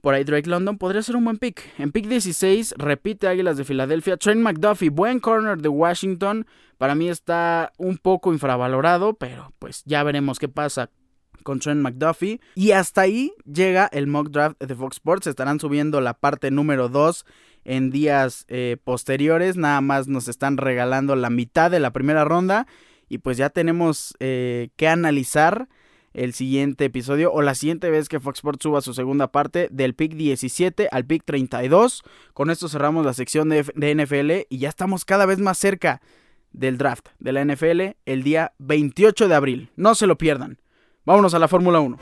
Por 0.00 0.14
ahí 0.14 0.24
Drake 0.24 0.48
London 0.48 0.78
podría 0.78 1.02
ser 1.02 1.16
un 1.16 1.24
buen 1.24 1.36
pick. 1.36 1.62
En 1.78 1.92
pick 1.92 2.06
16 2.06 2.74
repite 2.78 3.28
Águilas 3.28 3.56
de 3.56 3.64
Filadelfia. 3.64 4.16
Trent 4.16 4.40
McDuffie, 4.40 4.88
buen 4.88 5.20
corner 5.20 5.58
de 5.58 5.68
Washington. 5.68 6.46
Para 6.78 6.94
mí 6.94 7.08
está 7.08 7.72
un 7.76 7.98
poco 7.98 8.32
infravalorado, 8.32 9.14
pero 9.14 9.52
pues 9.58 9.82
ya 9.84 10.02
veremos 10.02 10.38
qué 10.38 10.48
pasa 10.48 10.90
con 11.42 11.60
Trent 11.60 11.82
McDuffie. 11.82 12.40
Y 12.54 12.72
hasta 12.72 13.02
ahí 13.02 13.32
llega 13.44 13.86
el 13.92 14.06
mock 14.06 14.30
draft 14.30 14.62
de 14.62 14.74
Fox 14.74 14.96
Sports. 14.96 15.26
Estarán 15.26 15.60
subiendo 15.60 16.00
la 16.00 16.14
parte 16.14 16.50
número 16.50 16.88
2 16.88 17.26
en 17.64 17.90
días 17.90 18.46
eh, 18.48 18.78
posteriores. 18.82 19.58
Nada 19.58 19.82
más 19.82 20.08
nos 20.08 20.28
están 20.28 20.56
regalando 20.56 21.14
la 21.14 21.28
mitad 21.28 21.70
de 21.70 21.80
la 21.80 21.92
primera 21.92 22.24
ronda. 22.24 22.66
Y 23.08 23.18
pues 23.18 23.36
ya 23.36 23.50
tenemos 23.50 24.14
eh, 24.20 24.70
que 24.76 24.88
analizar 24.88 25.68
el 26.12 26.32
siguiente 26.32 26.86
episodio 26.86 27.32
o 27.32 27.42
la 27.42 27.54
siguiente 27.54 27.90
vez 27.90 28.08
que 28.08 28.20
Fox 28.20 28.38
Sports 28.38 28.62
suba 28.62 28.80
su 28.80 28.94
segunda 28.94 29.30
parte 29.32 29.68
del 29.70 29.94
pick 29.94 30.14
17 30.14 30.88
al 30.90 31.04
pick 31.04 31.24
32. 31.24 32.02
Con 32.34 32.50
esto 32.50 32.68
cerramos 32.68 33.06
la 33.06 33.14
sección 33.14 33.48
de, 33.48 33.64
de, 33.74 33.94
NFL 33.94 34.46
y 34.48 34.58
ya 34.58 34.68
estamos 34.68 35.04
cada 35.04 35.26
vez 35.26 35.38
más 35.38 35.58
cerca 35.58 36.00
del 36.52 36.78
draft 36.78 37.08
de 37.18 37.32
la 37.32 37.44
NFL 37.44 37.96
el 38.06 38.22
día 38.22 38.52
28 38.58 39.28
de 39.28 39.34
abril. 39.34 39.70
No 39.76 39.94
se 39.94 40.06
lo 40.06 40.18
pierdan. 40.18 40.58
Vámonos 41.04 41.34
a 41.34 41.38
la 41.38 41.48
Fórmula 41.48 41.80
1. 41.80 41.98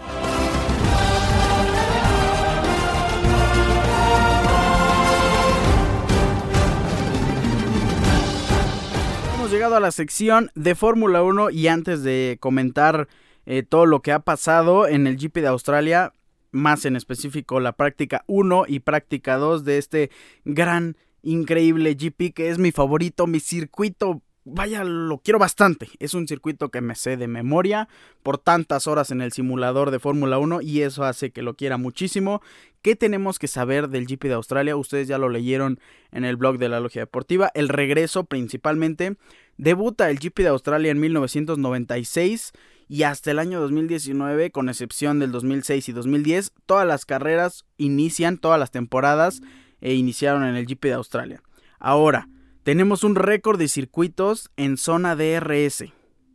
hemos 9.49 9.55
llegado 9.55 9.77
a 9.77 9.81
la 9.81 9.93
sección 9.93 10.51
de 10.55 10.75
Fórmula 10.75 11.23
1 11.23 11.49
y 11.49 11.69
antes 11.69 12.03
de 12.03 12.37
comentar 12.39 13.09
eh, 13.51 13.63
todo 13.63 13.87
lo 13.87 14.03
que 14.03 14.13
ha 14.13 14.19
pasado 14.19 14.87
en 14.87 15.07
el 15.07 15.17
GP 15.17 15.39
de 15.41 15.47
Australia, 15.47 16.13
más 16.51 16.85
en 16.85 16.97
específico 16.97 17.61
la 17.61 17.73
práctica 17.73 18.23
1 18.27 18.65
y 18.69 18.81
práctica 18.81 19.39
2 19.39 19.65
de 19.65 19.79
este 19.79 20.11
gran, 20.45 20.99
increíble 21.23 21.95
GP 21.95 22.35
que 22.35 22.51
es 22.51 22.59
mi 22.59 22.73
favorito, 22.73 23.27
mi 23.27 23.41
circuito 23.41 24.21
vaya, 24.45 24.85
lo 24.85 25.19
quiero 25.19 25.39
bastante. 25.39 25.89
Es 25.99 26.15
un 26.15 26.29
circuito 26.29 26.71
que 26.71 26.81
me 26.81 26.95
sé 26.95 27.17
de 27.17 27.27
memoria 27.29 27.89
por 28.23 28.39
tantas 28.39 28.87
horas 28.87 29.11
en 29.11 29.21
el 29.21 29.33
simulador 29.33 29.91
de 29.91 29.99
Fórmula 29.99 30.39
1 30.39 30.61
y 30.61 30.83
eso 30.83 31.05
hace 31.05 31.31
que 31.31 31.43
lo 31.43 31.55
quiera 31.55 31.77
muchísimo. 31.77 32.43
¿Qué 32.83 32.97
tenemos 32.97 33.39
que 33.39 33.49
saber 33.49 33.89
del 33.89 34.07
GP 34.07 34.25
de 34.25 34.35
Australia? 34.35 34.77
Ustedes 34.77 35.09
ya 35.09 35.19
lo 35.19 35.29
leyeron 35.29 35.81
en 36.13 36.25
el 36.25 36.37
blog 36.37 36.59
de 36.59 36.69
la 36.69 36.81
Logia 36.81 37.03
Deportiva. 37.03 37.51
El 37.55 37.69
regreso 37.69 38.25
principalmente. 38.25 39.17
Debuta 39.57 40.09
el 40.11 40.19
GP 40.19 40.41
de 40.41 40.49
Australia 40.49 40.91
en 40.91 41.01
1996 41.01 42.53
y 42.89 43.03
hasta 43.03 43.31
el 43.31 43.39
año 43.39 43.61
2019, 43.61 44.51
con 44.51 44.69
excepción 44.69 45.19
del 45.19 45.31
2006 45.31 45.89
y 45.89 45.93
2010, 45.93 46.53
todas 46.67 46.87
las 46.87 47.05
carreras 47.05 47.67
inician, 47.77 48.39
todas 48.39 48.59
las 48.59 48.71
temporadas 48.71 49.43
e 49.81 49.95
iniciaron 49.95 50.45
en 50.45 50.57
el 50.57 50.67
GP 50.67 50.85
de 50.85 50.95
Australia. 50.95 51.43
Ahora, 51.79 52.29
tenemos 52.63 53.05
un 53.05 53.15
récord 53.15 53.59
de 53.59 53.69
circuitos 53.69 54.51
en 54.57 54.79
zona 54.79 55.17
DRS. 55.17 55.85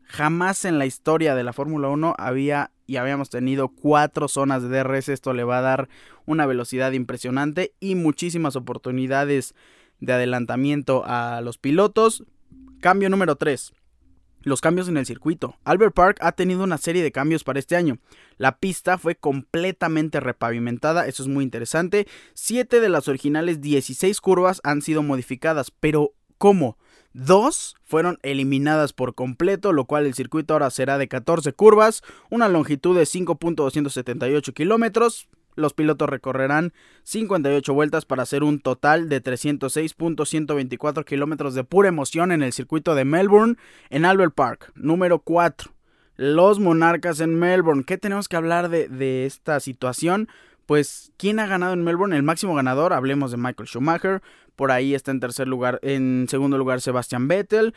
Jamás 0.03 0.63
en 0.65 0.77
la 0.77 0.85
historia 0.85 1.33
de 1.33 1.43
la 1.43 1.53
Fórmula 1.53 1.89
1 1.89 2.15
había 2.17 2.71
y 2.85 2.97
habíamos 2.97 3.29
tenido 3.29 3.69
cuatro 3.69 4.27
zonas 4.27 4.61
de 4.61 4.69
DRS. 4.69 5.09
Esto 5.09 5.33
le 5.33 5.43
va 5.43 5.59
a 5.59 5.61
dar 5.61 5.89
una 6.25 6.45
velocidad 6.45 6.91
impresionante 6.91 7.73
y 7.79 7.95
muchísimas 7.95 8.55
oportunidades 8.55 9.55
de 9.99 10.13
adelantamiento 10.13 11.03
a 11.05 11.41
los 11.41 11.57
pilotos. 11.57 12.23
Cambio 12.79 13.09
número 13.09 13.37
3. 13.37 13.73
Los 14.43 14.61
cambios 14.61 14.87
en 14.87 14.97
el 14.97 15.05
circuito. 15.05 15.57
Albert 15.63 15.93
Park 15.93 16.17
ha 16.21 16.33
tenido 16.33 16.63
una 16.63 16.77
serie 16.77 17.01
de 17.01 17.11
cambios 17.11 17.43
para 17.43 17.59
este 17.59 17.75
año. 17.75 17.97
La 18.37 18.59
pista 18.59 18.97
fue 18.97 19.15
completamente 19.15 20.19
repavimentada, 20.19 21.07
eso 21.07 21.23
es 21.23 21.29
muy 21.29 21.43
interesante. 21.43 22.07
Siete 22.33 22.79
de 22.79 22.89
las 22.89 23.07
originales 23.07 23.61
16 23.61 24.19
curvas 24.21 24.61
han 24.63 24.81
sido 24.81 25.01
modificadas, 25.01 25.71
pero 25.71 26.13
¿Cómo? 26.43 26.77
Dos 27.13 27.77
fueron 27.85 28.19
eliminadas 28.21 28.91
por 28.91 29.15
completo, 29.15 29.71
lo 29.71 29.85
cual 29.85 30.05
el 30.05 30.13
circuito 30.13 30.53
ahora 30.53 30.69
será 30.71 30.97
de 30.97 31.07
14 31.07 31.53
curvas, 31.53 32.01
una 32.29 32.49
longitud 32.49 32.97
de 32.97 33.03
5.278 33.03 34.53
kilómetros. 34.53 35.29
Los 35.55 35.73
pilotos 35.73 36.09
recorrerán 36.09 36.73
58 37.03 37.73
vueltas 37.73 38.05
para 38.05 38.23
hacer 38.23 38.43
un 38.43 38.59
total 38.59 39.09
de 39.09 39.23
306.124 39.23 41.05
kilómetros 41.05 41.53
de 41.53 41.63
pura 41.63 41.89
emoción 41.89 42.31
en 42.31 42.43
el 42.43 42.53
circuito 42.53 42.95
de 42.95 43.05
Melbourne, 43.05 43.55
en 43.89 44.05
Albert 44.05 44.33
Park. 44.33 44.71
Número 44.75 45.19
4. 45.19 45.71
Los 46.15 46.59
monarcas 46.59 47.19
en 47.19 47.37
Melbourne. 47.37 47.83
¿Qué 47.85 47.97
tenemos 47.97 48.27
que 48.27 48.35
hablar 48.35 48.69
de, 48.69 49.25
esta 49.25 49.59
situación? 49.59 50.27
Pues, 50.65 51.11
¿quién 51.17 51.39
ha 51.39 51.47
ganado 51.47 51.73
en 51.73 51.83
Melbourne? 51.83 52.15
El 52.15 52.23
máximo 52.23 52.55
ganador, 52.55 52.93
hablemos 52.93 53.31
de 53.31 53.37
Michael 53.37 53.67
Schumacher. 53.67 54.21
Por 54.55 54.71
ahí 54.71 54.93
está 54.93 55.11
en 55.11 55.19
tercer 55.19 55.47
lugar, 55.47 55.79
en 55.81 56.27
segundo 56.29 56.57
lugar 56.57 56.81
Sebastian 56.81 57.27
Vettel. 57.27 57.73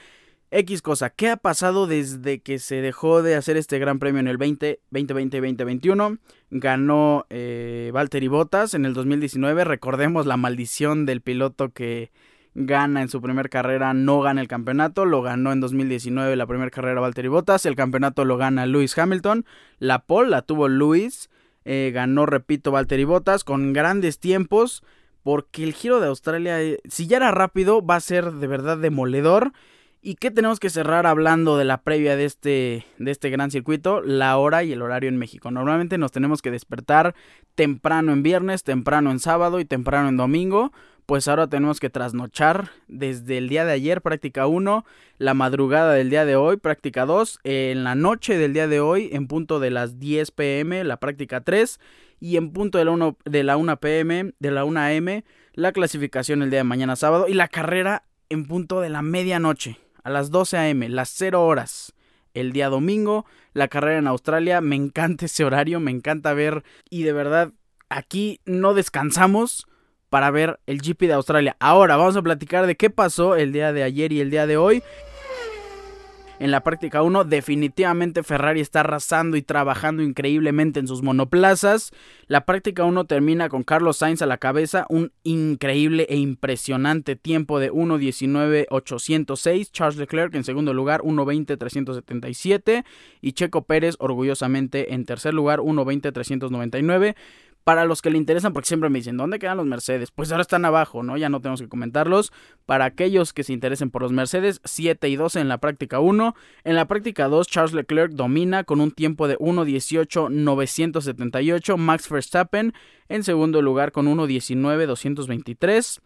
X 0.51 0.81
cosa, 0.81 1.11
¿qué 1.11 1.29
ha 1.29 1.37
pasado 1.37 1.89
desde 1.89 2.41
que 2.41 2.61
se 2.61 2.81
dejó 2.81 3.23
de 3.23 3.35
hacer 3.35 3.57
este 3.57 3.81
gran 3.81 3.99
premio 3.99 4.21
en 4.21 4.29
el 4.29 4.37
20, 4.37 4.81
2020 4.91 5.41
2021? 5.41 6.19
Ganó 6.51 7.27
eh, 7.31 7.91
Valtteri 7.93 8.29
Bottas 8.29 8.75
en 8.75 8.85
el 8.87 8.95
2019. 8.95 9.65
Recordemos 9.65 10.25
la 10.25 10.37
maldición 10.37 11.05
del 11.05 11.21
piloto 11.21 11.71
que 11.71 12.13
gana 12.55 13.03
en 13.03 13.09
su 13.09 13.21
primera 13.21 13.49
carrera, 13.49 13.93
no 13.93 14.21
gana 14.21 14.41
el 14.41 14.47
campeonato. 14.47 15.05
Lo 15.05 15.21
ganó 15.21 15.51
en 15.51 15.61
2019 15.61 16.37
la 16.37 16.47
primera 16.47 16.71
carrera 16.71 17.01
Valtteri 17.01 17.29
Bottas. 17.29 17.67
El 17.67 17.75
campeonato 17.75 18.25
lo 18.25 18.37
gana 18.37 18.67
Lewis 18.67 18.97
Hamilton. 18.97 19.45
La 19.81 20.05
pole 20.05 20.31
la 20.31 20.43
tuvo 20.43 20.69
Lewis. 20.69 21.29
Eh, 21.65 21.91
ganó, 21.93 22.25
repito, 22.25 22.71
Valtteri 22.71 23.03
Bottas 23.03 23.43
con 23.43 23.73
grandes 23.73 24.21
tiempos. 24.21 24.85
Porque 25.25 25.65
el 25.65 25.75
giro 25.75 25.99
de 25.99 26.07
Australia, 26.07 26.63
eh, 26.63 26.79
si 26.89 27.09
ya 27.09 27.17
era 27.17 27.33
rápido, 27.33 27.85
va 27.85 27.97
a 27.97 28.01
ser 28.01 28.31
de 28.31 28.47
verdad 28.47 28.79
demoledor. 28.79 29.53
¿Y 30.09 30.15
qué 30.15 30.31
tenemos 30.31 30.61
que 30.61 30.71
cerrar 30.71 31.05
hablando 31.05 31.57
de 31.57 31.65
la 31.65 31.83
previa 31.83 32.15
de 32.15 32.27
este, 32.27 32.87
de 32.97 33.11
este 33.11 33.29
gran 33.29 33.51
circuito? 33.51 34.03
La 34.03 34.37
hora 34.37 34.63
y 34.63 34.71
el 34.71 34.81
horario 34.81 35.09
en 35.09 35.17
México. 35.17 35.51
Normalmente 35.51 35.99
nos 35.99 36.13
tenemos 36.13 36.43
que 36.43 36.53
despertar 36.53 37.17
temprano 37.57 38.13
en 38.13 38.23
viernes, 38.23 38.63
temprano 38.63 39.11
en 39.11 39.19
sábado 39.19 39.59
y 39.59 39.65
temprano 39.65 40.09
en 40.09 40.17
domingo 40.17 40.71
pues 41.07 41.27
ahora 41.27 41.49
tenemos 41.49 41.81
que 41.81 41.91
trasnochar 41.91 42.71
desde 42.87 43.39
el 43.39 43.49
día 43.49 43.65
de 43.65 43.73
ayer, 43.73 44.03
práctica 44.03 44.47
1, 44.49 44.85
la 45.19 45.35
madrugada 45.35 45.93
del 45.93 46.11
día 46.11 46.25
de 46.25 46.35
hoy, 46.35 46.57
práctica 46.57 47.07
2, 47.07 47.41
en 47.45 47.85
la 47.85 47.95
noche 47.95 48.37
del 48.37 48.53
día 48.53 48.67
de 48.67 48.81
hoy, 48.81 49.11
en 49.13 49.29
punto 49.29 49.61
de 49.61 49.71
las 49.71 50.01
10 50.01 50.33
pm, 50.33 50.83
la 50.83 50.97
práctica 50.97 51.43
3, 51.43 51.79
y 52.19 52.37
en 52.37 52.51
punto 52.53 52.79
de 52.79 52.87
la 52.87 52.91
1, 52.91 53.19
de 53.25 53.45
la 53.45 53.57
1 53.57 53.77
pm, 53.79 54.33
de 54.41 54.51
la 54.51 54.65
1 54.65 54.81
am, 54.81 55.23
la 55.55 55.71
clasificación 55.71 56.43
el 56.43 56.51
día 56.51 56.59
de 56.59 56.65
mañana 56.65 56.97
sábado, 56.97 57.29
y 57.29 57.35
la 57.35 57.47
carrera 57.47 58.03
en 58.29 58.49
punto 58.49 58.81
de 58.81 58.91
la 58.91 59.03
medianoche, 59.03 59.79
a 60.07 60.11
las 60.11 60.31
12 60.31 60.57
am, 60.57 60.83
las 60.89 61.09
0 61.17 61.45
horas. 61.45 61.93
El 62.33 62.53
día 62.53 62.69
domingo, 62.69 63.27
la 63.55 63.67
carrera 63.67 63.99
en 63.99 64.07
Australia, 64.07 64.61
me 64.61 64.77
encanta 64.77 65.25
ese 65.25 65.45
horario, 65.45 65.81
me 65.81 65.91
encanta 65.91 66.33
ver 66.33 66.63
y 66.89 67.03
de 67.03 67.13
verdad 67.13 67.51
aquí 67.89 68.41
no 68.45 68.73
descansamos 68.73 69.67
para 70.09 70.31
ver 70.31 70.61
el 70.67 70.81
GP 70.81 71.09
de 71.09 71.15
Australia. 71.15 71.57
Ahora 71.59 71.97
vamos 71.97 72.17
a 72.17 72.23
platicar 72.23 72.69
de 72.69 72.77
qué 72.77 72.89
pasó 72.89 73.35
el 73.35 73.53
día 73.53 73.73
de 73.73 73.83
ayer 73.83 74.13
y 74.13 74.21
el 74.21 74.31
día 74.31 74.47
de 74.47 74.57
hoy. 74.57 74.85
En 76.39 76.51
la 76.51 76.63
práctica 76.63 77.03
1 77.03 77.25
definitivamente 77.25 78.23
Ferrari 78.23 78.61
está 78.61 78.81
arrasando 78.81 79.39
y 79.39 79.43
trabajando 79.43 80.03
increíblemente 80.03 80.81
en 80.81 80.87
sus 80.87 81.03
monoplazas. 81.03 81.93
La 82.27 82.45
práctica 82.45 82.85
1 82.85 83.07
termina 83.07 83.49
con 83.49 83.63
Carlos 83.63 83.97
Sainz 83.97 84.21
a 84.21 84.27
la 84.27 84.37
cabeza, 84.37 84.85
un 84.91 85.13
increíble 85.23 86.07
e 86.11 86.17
impresionante 86.17 87.17
tiempo 87.17 87.59
de 87.59 87.73
1.19.806. 87.73 89.71
Charles 89.73 89.97
Leclerc 89.97 90.35
en 90.35 90.45
segundo 90.45 90.75
lugar 90.75 91.01
1.20.377 91.01 92.85
y 93.23 93.33
Checo 93.33 93.63
Pérez 93.65 93.97
orgullosamente 93.99 94.93
en 94.93 95.07
tercer 95.07 95.33
lugar 95.33 95.61
1.20.399 95.61 97.15
para 97.67 97.85
los 97.85 98.01
que 98.01 98.11
le 98.11 98.19
interesan, 98.19 98.53
porque 98.53 98.69
siempre 98.69 98.89
me 98.91 99.01
dicen, 99.01 99.17
¿dónde 99.17 99.41
quedan 99.41 99.57
los 99.57 99.67
Mercedes? 99.67 100.13
Pues 100.13 100.31
ahora 100.31 100.43
están 100.43 100.65
abajo, 100.65 101.03
¿no? 101.03 101.17
Ya 101.17 101.29
no 101.29 101.41
tenemos 101.41 101.61
que 101.61 101.69
comentarlos. 101.69 102.33
Para 102.65 102.85
aquellos 102.85 103.33
que 103.33 103.43
se 103.43 103.53
interesen 103.53 103.91
por 103.91 104.03
los 104.03 104.13
Mercedes, 104.13 104.61
7 104.63 105.09
y 105.09 105.17
12 105.17 105.41
en 105.41 105.49
la 105.49 105.59
práctica 105.59 105.99
1. 105.99 106.37
En 106.63 106.77
la 106.77 106.87
práctica 106.87 107.27
2, 107.27 107.49
Charles 107.49 107.73
Leclerc 107.73 108.13
domina 108.13 108.63
con 108.63 108.81
un 108.81 108.93
tiempo 108.93 109.27
de 109.27 109.37
1.18.978. 109.39 111.77
Max 111.77 112.09
Verstappen 112.09 112.73
en 113.09 113.25
segundo 113.25 113.61
lugar 113.63 113.91
con 113.91 114.07
1.19.223. 114.07 116.03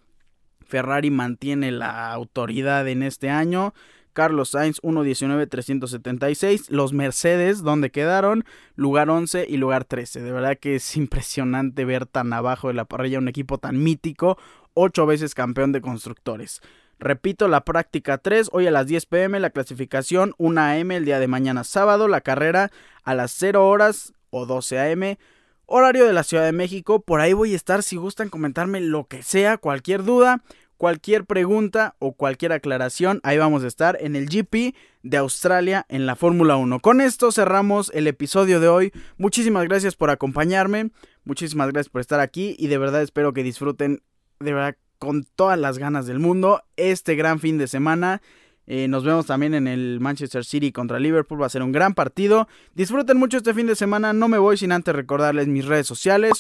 Ferrari 0.65 1.11
mantiene 1.11 1.73
la 1.73 2.11
autoridad 2.11 2.89
en 2.89 3.03
este 3.03 3.29
año. 3.29 3.75
Carlos 4.21 4.51
Sainz 4.51 4.83
1.19.376. 4.83 6.69
Los 6.69 6.93
Mercedes, 6.93 7.63
donde 7.63 7.89
quedaron, 7.91 8.45
lugar 8.77 9.09
11 9.09 9.47
y 9.49 9.57
lugar 9.57 9.87
13. 9.87 10.21
De 10.21 10.31
verdad 10.31 10.59
que 10.61 10.75
es 10.75 10.95
impresionante 10.99 11.87
ver 11.87 12.05
tan 12.05 12.31
abajo 12.35 12.69
de 12.69 12.75
la 12.75 12.85
parrilla 12.85 13.19
un 13.19 13.29
equipo 13.29 13.57
tan 13.57 13.83
mítico, 13.83 14.37
8 14.75 15.07
veces 15.07 15.35
campeón 15.35 15.73
de 15.73 15.81
constructores. 15.81 16.61
Repito, 16.99 17.49
la 17.49 17.65
práctica 17.65 18.19
3, 18.19 18.51
hoy 18.53 18.67
a 18.67 18.71
las 18.71 18.87
10 18.89 19.07
pm, 19.07 19.41
la 19.41 19.49
clasificación 19.49 20.35
1 20.37 20.61
am 20.61 20.91
el 20.91 21.07
día 21.07 21.19
de 21.19 21.27
mañana 21.27 21.65
sábado, 21.65 22.07
la 22.07 22.21
carrera 22.21 22.71
a 23.05 23.15
las 23.15 23.33
0 23.33 23.67
horas 23.67 24.13
o 24.29 24.45
12 24.45 24.93
am. 24.93 25.17
Horario 25.65 26.05
de 26.05 26.13
la 26.13 26.25
Ciudad 26.25 26.45
de 26.45 26.53
México, 26.53 27.01
por 27.01 27.23
ahí 27.23 27.33
voy 27.33 27.55
a 27.55 27.57
estar 27.57 27.83
si 27.83 27.97
gustan 27.97 28.29
comentarme 28.29 28.83
lo 28.83 29.05
que 29.05 29.23
sea, 29.23 29.57
cualquier 29.57 30.05
duda. 30.05 30.43
Cualquier 30.81 31.27
pregunta 31.27 31.95
o 31.99 32.15
cualquier 32.15 32.53
aclaración, 32.53 33.21
ahí 33.23 33.37
vamos 33.37 33.65
a 33.65 33.67
estar 33.67 33.99
en 34.01 34.17
el 34.17 34.31
GP 34.31 34.75
de 35.03 35.17
Australia 35.19 35.85
en 35.91 36.07
la 36.07 36.17
Fórmula 36.17 36.57
1. 36.57 36.81
Con 36.81 37.03
esto 37.03 37.33
cerramos 37.33 37.93
el 37.93 38.07
episodio 38.07 38.61
de 38.61 38.69
hoy. 38.69 38.93
Muchísimas 39.19 39.65
gracias 39.65 39.95
por 39.95 40.09
acompañarme, 40.09 40.91
muchísimas 41.25 41.71
gracias 41.71 41.91
por 41.91 42.01
estar 42.01 42.19
aquí 42.19 42.57
y 42.59 42.69
de 42.69 42.79
verdad 42.79 43.03
espero 43.03 43.35
que 43.35 43.43
disfruten 43.43 44.01
de 44.39 44.55
verdad 44.55 44.77
con 44.99 45.25
todas 45.37 45.59
las 45.59 45.77
ganas 45.77 46.07
del 46.07 46.19
mundo 46.19 46.63
este 46.77 47.15
gran 47.15 47.41
fin 47.41 47.59
de 47.59 47.69
semana. 47.69 48.23
Eh, 48.67 48.89
nos 48.89 49.05
vemos 49.05 49.27
también 49.27 49.53
en 49.53 49.69
el 49.69 50.01
Manchester 50.01 50.47
City 50.47 50.73
contra 50.73 50.99
Liverpool. 50.99 51.43
Va 51.43 51.45
a 51.45 51.51
ser 51.51 51.63
un 51.63 51.73
gran 51.73 51.93
partido. 51.93 52.49
Disfruten 52.75 53.19
mucho 53.19 53.37
este 53.37 53.53
fin 53.53 53.67
de 53.67 53.77
semana. 53.77 54.15
No 54.15 54.29
me 54.29 54.39
voy 54.39 54.57
sin 54.57 54.73
antes 54.73 54.97
recordarles 54.97 55.47
mis 55.47 55.67
redes 55.67 55.87
sociales 55.87 56.39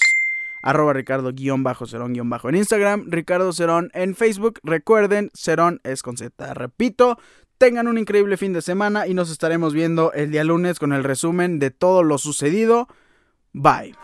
arroba 0.62 0.92
Ricardo-Cerón- 0.92 2.49
en 2.49 2.55
Instagram, 2.55 3.05
Ricardo 3.09 3.53
Cerón 3.53 3.90
en 3.94 4.14
Facebook. 4.14 4.61
Recuerden, 4.62 5.31
Cerón 5.35 5.81
es 5.85 6.03
con 6.03 6.16
Z. 6.16 6.55
Repito, 6.55 7.18
tengan 7.59 7.88
un 7.88 7.99
increíble 7.99 8.37
fin 8.37 8.53
de 8.53 8.62
semana 8.62 9.07
y 9.07 9.14
nos 9.14 9.31
estaremos 9.31 9.75
viendo 9.75 10.12
el 10.12 10.31
día 10.31 10.44
lunes 10.44 10.79
con 10.79 10.92
el 10.92 11.05
resumen 11.05 11.59
de 11.59 11.70
todo 11.70 12.03
lo 12.03 12.18
sucedido. 12.18 12.88
Bye. 13.53 13.94